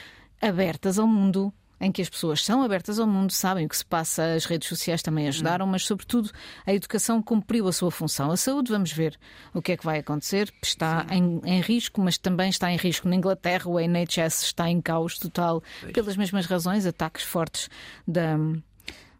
abertas 0.41 0.97
ao 0.97 1.07
mundo 1.07 1.53
em 1.85 1.91
que 1.91 2.01
as 2.01 2.09
pessoas 2.09 2.43
são 2.43 2.63
abertas 2.63 2.99
ao 2.99 3.05
mundo, 3.05 3.31
sabem 3.31 3.65
o 3.65 3.69
que 3.69 3.77
se 3.77 3.85
passa, 3.85 4.33
as 4.33 4.45
redes 4.45 4.67
sociais 4.67 5.01
também 5.01 5.27
ajudaram, 5.27 5.67
mas, 5.67 5.85
sobretudo, 5.85 6.31
a 6.65 6.73
educação 6.73 7.21
cumpriu 7.21 7.67
a 7.67 7.71
sua 7.71 7.91
função. 7.91 8.31
A 8.31 8.37
saúde, 8.37 8.71
vamos 8.71 8.91
ver 8.91 9.17
o 9.53 9.61
que 9.61 9.73
é 9.73 9.77
que 9.77 9.85
vai 9.85 9.99
acontecer, 9.99 10.51
está 10.63 11.05
em, 11.11 11.39
em, 11.45 11.61
risco, 11.61 12.01
mas 12.01 12.17
também 12.17 12.49
está 12.49 12.71
em 12.71 12.77
risco 12.77 13.07
na 13.07 13.15
Inglaterra, 13.15 13.69
o 13.69 13.79
NHS 13.79 14.43
está 14.43 14.69
em 14.69 14.81
caos 14.81 15.19
total, 15.19 15.61
pois. 15.79 15.93
pelas 15.93 16.17
mesmas 16.17 16.45
razões, 16.45 16.85
ataques 16.85 17.23
fortes 17.23 17.69
da. 18.07 18.37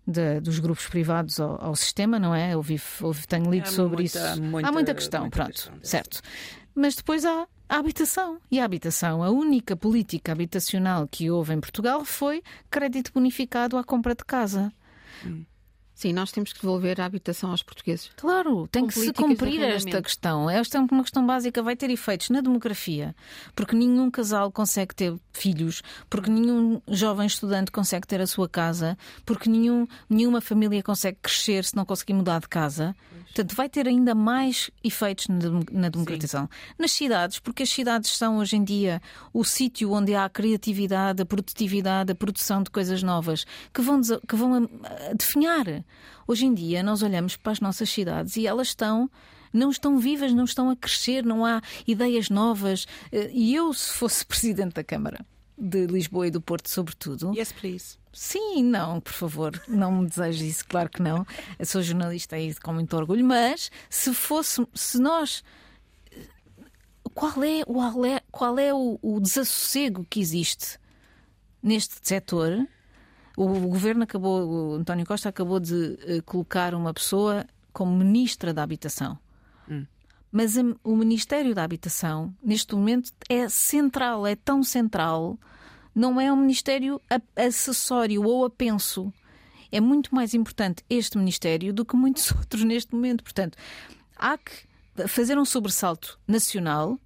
De, 0.08 0.40
dos 0.40 0.60
grupos 0.60 0.86
privados 0.86 1.40
ao, 1.40 1.60
ao, 1.60 1.76
sistema, 1.76 2.20
não 2.20 2.36
é? 2.36 2.56
Ouvi, 2.56 2.80
ouvi 3.02 3.26
tenho 3.26 3.50
lido 3.50 3.68
sobre 3.68 4.04
muita, 4.04 4.20
isso. 4.20 4.40
Muita, 4.44 4.70
há 4.70 4.72
muita 4.72 4.94
questão, 4.94 5.22
muita 5.22 5.36
pronto, 5.36 5.52
questão 5.52 5.80
certo. 5.82 6.22
Mas 6.76 6.94
depois 6.94 7.26
há 7.26 7.48
a 7.68 7.78
habitação. 7.78 8.40
E 8.52 8.60
a 8.60 8.66
habitação, 8.66 9.24
a 9.24 9.30
única 9.30 9.76
política 9.76 10.32
habitacional 10.32 11.08
que 11.08 11.30
houve 11.30 11.54
em 11.54 11.60
Portugal 11.60 12.06
foi 12.06 12.44
crédito 12.70 13.12
bonificado 13.14 13.78
à 13.78 13.84
compra 13.84 14.16
de 14.16 14.24
casa. 14.24 14.72
Hum. 15.26 15.46
Sim, 15.96 16.12
nós 16.12 16.30
temos 16.30 16.52
que 16.52 16.60
devolver 16.60 17.00
a 17.00 17.06
habitação 17.06 17.52
aos 17.52 17.64
portugueses. 17.64 18.12
Claro, 18.18 18.68
tem 18.68 18.86
que 18.86 18.94
se 18.94 19.14
cumprir 19.14 19.62
esta 19.62 20.02
questão. 20.02 20.50
Esta 20.50 20.78
é 20.78 20.82
uma 20.82 21.02
questão 21.02 21.26
básica, 21.26 21.64
vai 21.64 21.74
ter 21.74 21.90
efeitos 21.90 22.30
na 22.30 22.42
demografia, 22.42 23.16
porque 23.56 23.78
nenhum 23.78 24.12
casal 24.12 24.52
consegue 24.52 24.94
ter 24.94 25.16
filhos, 25.32 25.82
porque 26.10 26.30
nenhum 26.30 26.82
jovem 26.90 27.26
estudante 27.26 27.72
consegue 27.72 28.06
ter 28.06 28.20
a 28.20 28.28
sua 28.28 28.50
casa, 28.50 28.98
porque 29.26 29.50
nenhum, 29.50 29.88
nenhuma 30.10 30.42
família 30.42 30.84
consegue 30.84 31.18
crescer 31.22 31.64
se 31.64 31.78
não 31.78 31.86
conseguir 31.86 32.14
mudar 32.14 32.42
de 32.42 32.50
casa. 32.50 32.94
Portanto, 33.36 33.54
vai 33.54 33.68
ter 33.68 33.86
ainda 33.86 34.16
mais 34.16 34.72
efeitos 34.82 35.28
na 35.28 35.90
democratização. 35.90 36.46
Sim. 36.46 36.74
Nas 36.80 36.92
cidades, 36.94 37.40
porque 37.40 37.64
as 37.64 37.70
cidades 37.70 38.12
são 38.12 38.38
hoje 38.38 38.56
em 38.56 38.64
dia 38.64 39.02
o 39.34 39.44
sítio 39.44 39.92
onde 39.92 40.16
há 40.16 40.24
a 40.24 40.30
criatividade, 40.30 41.22
a 41.22 41.26
produtividade, 41.26 42.14
a 42.14 42.16
produção 42.16 42.64
de 42.64 42.70
coisas 42.70 43.04
novas 43.04 43.46
que 43.74 43.82
vão, 43.82 44.00
que 44.02 44.36
vão 44.38 44.70
definhar 45.18 45.66
Hoje 46.28 46.46
em 46.46 46.54
dia, 46.54 46.82
nós 46.82 47.04
olhamos 47.04 47.36
para 47.36 47.52
as 47.52 47.60
nossas 47.60 47.90
cidades 47.90 48.36
e 48.36 48.48
elas 48.48 48.70
estão 48.70 49.10
não 49.54 49.70
estão 49.70 49.98
vivas, 49.98 50.34
não 50.34 50.44
estão 50.44 50.70
a 50.70 50.76
crescer, 50.76 51.24
não 51.24 51.46
há 51.46 51.62
ideias 51.88 52.30
novas. 52.30 52.86
Eh, 53.12 53.30
e 53.32 53.56
eu, 53.56 53.74
se 53.74 53.94
fosse 53.94 54.26
presidente 54.26 54.74
da 54.74 54.84
Câmara 54.84 55.26
de 55.58 55.88
Lisboa 55.88 56.28
e 56.28 56.32
do 56.32 56.42
Porto, 56.42 56.70
sobretudo. 56.70 57.34
Yes, 57.36 57.52
please. 57.52 57.98
Sim, 58.12 58.64
não, 58.64 59.02
por 59.02 59.14
favor, 59.14 59.62
não 59.68 59.92
me 59.92 60.08
desejo 60.08 60.44
isso, 60.44 60.66
claro 60.68 60.90
que 60.90 61.02
não. 61.02 61.26
Eu 61.60 61.66
sou 61.66 61.82
jornalista 61.82 62.38
e 62.40 62.54
com 62.56 62.74
muito 62.74 62.96
orgulho, 62.96 63.26
mas 63.26 63.72
se 63.90 64.14
fosse, 64.14 64.66
se 64.74 64.98
nós. 65.00 65.44
Qual 67.14 67.44
é 67.44 67.62
o, 67.66 68.22
qual 68.32 68.60
é 68.60 68.74
o, 68.74 69.00
o 69.02 69.20
desassossego 69.22 70.06
que 70.10 70.20
existe 70.20 70.78
neste 71.64 71.96
setor 72.02 72.68
o 73.38 73.68
governo 73.68 74.04
acabou, 74.04 74.48
o 74.48 74.74
António 74.76 75.06
Costa 75.06 75.30
acabou 75.30 75.60
de 75.60 75.74
uh, 75.74 76.24
colocar 76.26 76.74
uma 76.74 76.94
pessoa 76.94 77.46
como 77.74 77.96
ministra 77.96 78.54
da 78.54 78.64
Habitação. 78.64 79.20
Hum. 79.70 79.86
Mas 80.32 80.56
o 80.84 80.96
Ministério 80.96 81.56
da 81.56 81.64
Habitação, 81.64 82.34
neste 82.44 82.76
momento, 82.76 83.12
é 83.30 83.48
central, 83.48 84.28
é 84.28 84.36
tão 84.36 84.64
central, 84.64 85.40
não 85.94 86.20
é 86.20 86.32
um 86.32 86.36
ministério 86.36 87.02
acessório 87.36 88.24
ou 88.24 88.46
apenso. 88.46 89.14
É 89.72 89.80
muito 89.80 90.14
mais 90.14 90.34
importante 90.34 90.84
este 90.90 91.18
ministério 91.18 91.74
do 91.74 91.86
que 91.86 91.96
muitos 91.96 92.32
outros 92.36 92.64
neste 92.64 92.94
momento. 92.94 93.24
Portanto, 93.24 93.58
há 94.16 94.38
que 94.38 94.52
fazer 95.08 95.38
um 95.38 95.46
sobressalto 95.46 96.20
nacional 96.28 97.00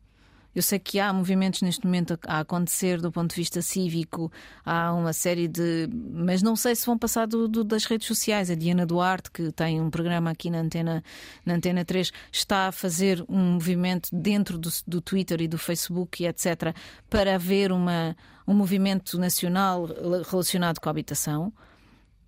eu 0.55 0.63
sei 0.63 0.79
que 0.79 0.99
há 0.99 1.13
movimentos 1.13 1.62
neste 1.62 1.85
momento 1.85 2.17
a 2.25 2.39
acontecer 2.39 3.00
do 3.00 3.12
ponto 3.12 3.29
de 3.29 3.35
vista 3.35 3.62
cívico, 3.62 4.31
há 4.65 4.93
uma 4.93 5.13
série 5.13 5.47
de. 5.47 5.87
Mas 6.12 6.41
não 6.41 6.56
sei 6.56 6.75
se 6.75 6.85
vão 6.85 6.97
passar 6.97 7.27
do, 7.27 7.47
do, 7.47 7.63
das 7.63 7.85
redes 7.85 8.08
sociais. 8.08 8.50
A 8.50 8.56
Diana 8.56 8.85
Duarte, 8.85 9.29
que 9.31 9.52
tem 9.52 9.79
um 9.79 9.89
programa 9.89 10.31
aqui 10.31 10.50
na 10.50 10.60
Antena, 10.60 11.04
na 11.45 11.54
Antena 11.56 11.85
3, 11.85 12.12
está 12.31 12.67
a 12.67 12.71
fazer 12.71 13.23
um 13.29 13.54
movimento 13.54 14.10
dentro 14.12 14.58
do, 14.58 14.69
do 14.87 15.02
Twitter 15.02 15.41
e 15.41 15.47
do 15.47 15.58
Facebook 15.58 16.23
e 16.23 16.27
etc., 16.27 16.75
para 17.10 17.35
haver 17.35 17.71
uma, 17.71 18.15
um 18.47 18.54
movimento 18.54 19.19
nacional 19.19 19.87
relacionado 20.29 20.79
com 20.79 20.89
a 20.89 20.91
habitação. 20.91 21.54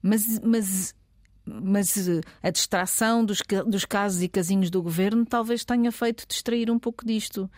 Mas, 0.02 0.40
mas, 0.40 0.96
mas 1.46 2.08
eh, 2.08 2.22
a 2.42 2.50
distração 2.50 3.24
dos, 3.24 3.42
dos 3.68 3.86
casos 3.86 4.22
e 4.22 4.28
casinhos 4.28 4.70
do 4.70 4.82
governo 4.82 5.26
talvez 5.26 5.64
tenha 5.64 5.92
feito 5.92 6.26
distrair 6.28 6.70
um 6.70 6.80
pouco 6.80 7.06
disto. 7.06 7.50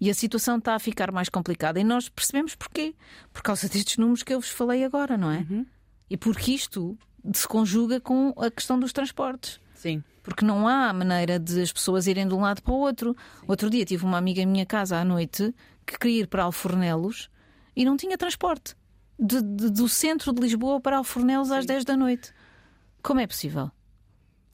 E 0.00 0.08
a 0.10 0.14
situação 0.14 0.58
está 0.58 0.74
a 0.74 0.78
ficar 0.78 1.10
mais 1.10 1.28
complicada. 1.28 1.80
E 1.80 1.84
nós 1.84 2.08
percebemos 2.08 2.54
porquê. 2.54 2.94
Por 3.32 3.42
causa 3.42 3.68
destes 3.68 3.96
números 3.96 4.22
que 4.22 4.32
eu 4.32 4.40
vos 4.40 4.50
falei 4.50 4.84
agora, 4.84 5.16
não 5.16 5.30
é? 5.30 5.44
E 6.08 6.16
porque 6.16 6.52
isto 6.52 6.96
se 7.32 7.46
conjuga 7.48 8.00
com 8.00 8.32
a 8.36 8.50
questão 8.50 8.78
dos 8.78 8.92
transportes. 8.92 9.60
Sim. 9.74 10.02
Porque 10.22 10.44
não 10.44 10.68
há 10.68 10.92
maneira 10.92 11.38
de 11.38 11.60
as 11.60 11.72
pessoas 11.72 12.06
irem 12.06 12.28
de 12.28 12.34
um 12.34 12.40
lado 12.40 12.62
para 12.62 12.72
o 12.72 12.76
outro. 12.78 13.16
Outro 13.46 13.68
dia 13.70 13.84
tive 13.84 14.04
uma 14.04 14.18
amiga 14.18 14.40
em 14.40 14.46
minha 14.46 14.66
casa 14.66 14.96
à 14.98 15.04
noite 15.04 15.54
que 15.86 15.98
queria 15.98 16.22
ir 16.22 16.26
para 16.28 16.44
Alfornelos 16.44 17.28
e 17.74 17.84
não 17.84 17.96
tinha 17.96 18.16
transporte. 18.18 18.76
De- 19.18 19.42
de- 19.42 19.70
do 19.70 19.88
centro 19.88 20.32
de 20.32 20.40
Lisboa 20.40 20.80
para 20.80 20.96
Alfornelos 20.98 21.50
às 21.50 21.66
10 21.66 21.84
da 21.84 21.96
noite. 21.96 22.32
Como 23.02 23.18
é 23.20 23.26
possível? 23.26 23.70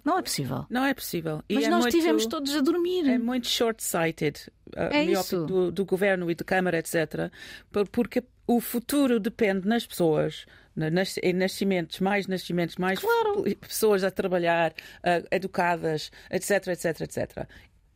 Não 0.04 0.18
é 0.18 0.22
possível. 0.22 0.66
Não 0.68 0.84
é 0.84 0.92
possível. 0.92 1.42
E 1.48 1.54
Mas 1.54 1.64
é 1.64 1.68
nós 1.70 1.82
muito- 1.84 1.94
estivemos 1.96 2.26
todos 2.26 2.54
a 2.54 2.60
dormir. 2.60 3.08
É 3.08 3.16
muito 3.18 3.48
short-sighted, 3.48 4.38
É 4.76 5.02
isso. 5.04 5.46
do, 5.46 5.72
do 5.72 5.84
governo 5.84 6.30
e 6.30 6.34
da 6.34 6.44
Câmara, 6.44 6.78
etc. 6.78 7.30
por- 7.72 7.88
Porque 7.88 8.22
o 8.46 8.60
futuro 8.60 9.18
depende 9.18 9.66
nas 9.66 9.86
pessoas, 9.86 10.44
na- 10.76 10.90
nas, 10.90 11.16
em 11.22 11.32
nascimentos, 11.32 12.00
mais 12.00 12.26
nascimentos, 12.26 12.76
mais 12.76 12.98
Claro. 13.00 13.44
pessoas 13.60 14.04
a 14.04 14.10
trabalhar, 14.10 14.72
uh, 14.72 15.26
educadas, 15.30 16.10
etc, 16.30 16.66
etc, 16.68 17.00
etc. 17.00 17.48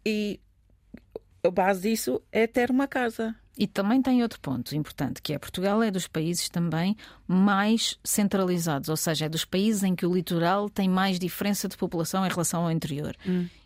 E 0.06 0.40
a 1.44 1.50
base 1.50 1.82
disso 1.82 2.22
é 2.32 2.46
ter 2.46 2.70
uma 2.70 2.88
casa. 2.88 3.34
E 3.58 3.66
também 3.66 4.00
tem 4.00 4.22
outro 4.22 4.38
ponto 4.38 4.76
importante, 4.76 5.20
que 5.20 5.32
é 5.32 5.38
Portugal 5.38 5.82
é 5.82 5.90
dos 5.90 6.06
países 6.06 6.48
também 6.48 6.96
mais 7.26 7.98
centralizados, 8.04 8.88
ou 8.88 8.96
seja, 8.96 9.26
é 9.26 9.28
dos 9.28 9.44
países 9.44 9.82
em 9.82 9.96
que 9.96 10.06
o 10.06 10.14
litoral 10.14 10.70
tem 10.70 10.88
mais 10.88 11.18
diferença 11.18 11.66
de 11.66 11.76
população 11.76 12.24
em 12.24 12.28
relação 12.28 12.62
ao 12.62 12.70
interior. 12.70 13.16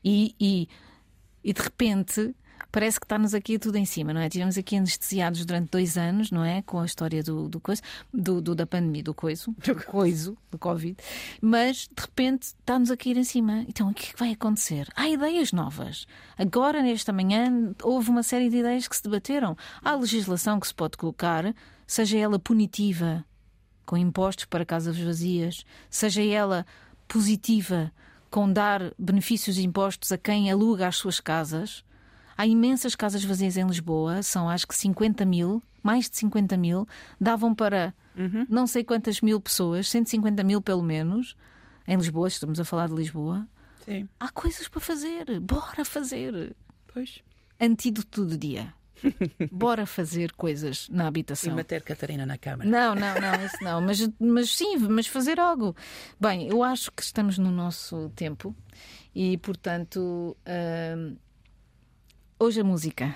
E, 0.02 0.34
e, 0.40 0.68
e 1.44 1.52
de 1.52 1.60
repente 1.60 2.34
parece 2.70 3.00
que 3.00 3.04
está-nos 3.04 3.34
aqui 3.34 3.58
tudo 3.58 3.76
em 3.76 3.84
cima, 3.84 4.12
não 4.12 4.20
é? 4.20 4.28
Tivemos 4.28 4.56
aqui 4.56 4.76
anestesiados 4.76 5.44
durante 5.44 5.70
dois 5.70 5.96
anos, 5.98 6.30
não 6.30 6.44
é? 6.44 6.62
Com 6.62 6.80
a 6.80 6.84
história 6.84 7.22
do, 7.22 7.48
do, 7.48 7.58
coisa, 7.60 7.82
do, 8.12 8.40
do- 8.40 8.54
da 8.54 8.66
pandemia, 8.66 9.02
do 9.02 9.12
coiso, 9.14 9.54
do 9.64 9.74
coiso, 9.84 10.36
do 10.50 10.58
Covid, 10.58 10.96
mas 11.40 11.88
de 11.94 12.02
repente 12.02 12.42
está-nos 12.42 12.90
aqui 12.90 13.12
a 13.12 13.18
em 13.18 13.24
cima. 13.24 13.64
Então 13.68 13.90
o 13.90 13.94
que 13.94 14.08
é 14.10 14.12
que 14.12 14.18
vai 14.18 14.30
acontecer? 14.32 14.88
Há 14.94 15.08
ideias 15.08 15.52
novas. 15.52 16.06
Agora, 16.38 16.82
nesta 16.82 17.12
manhã, 17.12 17.74
houve 17.82 18.10
uma 18.10 18.22
série 18.22 18.48
de 18.48 18.58
ideias 18.58 18.86
que 18.86 18.96
se 18.96 19.02
debateram. 19.02 19.56
Há 19.82 19.94
legislação 19.94 20.60
que 20.60 20.66
se 20.68 20.74
pode 20.74 20.96
colocar, 20.96 21.54
seja 21.86 22.18
ela 22.18 22.38
punitiva, 22.38 23.24
com 23.84 23.96
impostos 23.96 24.44
para 24.44 24.64
casas 24.64 24.96
vazias, 24.98 25.64
seja 25.90 26.22
ela 26.22 26.64
positiva, 27.06 27.92
com 28.30 28.50
dar 28.50 28.92
benefícios 28.98 29.56
de 29.56 29.62
impostos 29.66 30.10
a 30.10 30.16
quem 30.16 30.50
aluga 30.50 30.88
as 30.88 30.96
suas 30.96 31.20
casas. 31.20 31.84
Há 32.36 32.46
imensas 32.46 32.94
casas 32.94 33.24
vazias 33.24 33.56
em 33.56 33.66
Lisboa, 33.66 34.22
são 34.22 34.48
acho 34.48 34.66
que 34.66 34.74
50 34.76 35.24
mil, 35.24 35.62
mais 35.82 36.08
de 36.08 36.16
50 36.16 36.56
mil, 36.56 36.86
davam 37.20 37.54
para 37.54 37.94
não 38.48 38.66
sei 38.66 38.84
quantas 38.84 39.20
mil 39.20 39.40
pessoas, 39.40 39.88
150 39.88 40.42
mil 40.44 40.60
pelo 40.60 40.82
menos, 40.82 41.34
em 41.88 41.96
Lisboa, 41.96 42.28
estamos 42.28 42.60
a 42.60 42.64
falar 42.64 42.88
de 42.88 42.94
Lisboa. 42.94 43.46
Sim, 43.84 44.08
Há 44.20 44.28
coisas 44.30 44.68
para 44.68 44.80
fazer, 44.80 45.40
bora 45.40 45.84
fazer. 45.84 46.54
pois. 46.92 47.20
Antídoto 47.60 48.24
do 48.26 48.36
dia. 48.36 48.72
Bora 49.50 49.84
fazer 49.84 50.30
coisas 50.32 50.88
na 50.88 51.04
E 51.04 51.06
habitação. 51.08 51.54
meter 51.56 51.82
Catarina 51.82 52.24
na 52.24 52.38
Câmara. 52.38 52.68
Não, 52.70 52.94
não, 52.94 53.14
não, 53.20 53.44
isso 53.44 53.56
não. 53.62 53.80
Mas, 53.80 54.08
mas 54.20 54.54
sim, 54.54 54.76
mas 54.78 55.08
fazer 55.08 55.40
algo. 55.40 55.74
Bem, 56.20 56.46
eu 56.48 56.62
acho 56.62 56.92
que 56.92 57.02
estamos 57.02 57.36
no 57.36 57.50
nosso 57.50 58.10
tempo 58.14 58.54
e, 59.12 59.36
portanto, 59.38 60.36
hum, 60.96 61.16
hoje 62.42 62.60
a 62.60 62.64
música. 62.64 63.14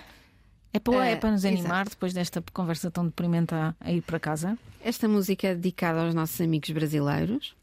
É 0.72 0.78
para, 0.78 1.08
É, 1.08 1.12
é 1.12 1.16
para 1.16 1.32
nos 1.32 1.44
animar 1.44 1.82
exato. 1.82 1.90
depois 1.90 2.12
desta 2.12 2.42
conversa 2.52 2.90
tão 2.90 3.06
deprimente 3.06 3.54
a, 3.54 3.74
a 3.80 3.92
ir 3.92 4.02
para 4.02 4.20
casa. 4.20 4.58
Esta 4.82 5.08
música 5.08 5.48
é 5.48 5.54
dedicada 5.54 6.02
aos 6.02 6.14
nossos 6.14 6.40
amigos 6.40 6.70
brasileiros. 6.70 7.54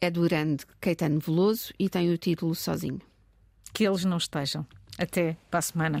É 0.00 0.10
do 0.10 0.22
grande 0.22 0.64
Caetano 0.80 1.20
Veloso 1.20 1.72
e 1.78 1.88
tem 1.88 2.10
o 2.12 2.18
título 2.18 2.54
Sozinho. 2.54 3.00
Que 3.72 3.84
eles 3.86 4.04
não 4.04 4.16
estejam. 4.16 4.66
Até 4.98 5.36
para 5.50 5.58
a 5.58 5.62
semana. 5.62 5.98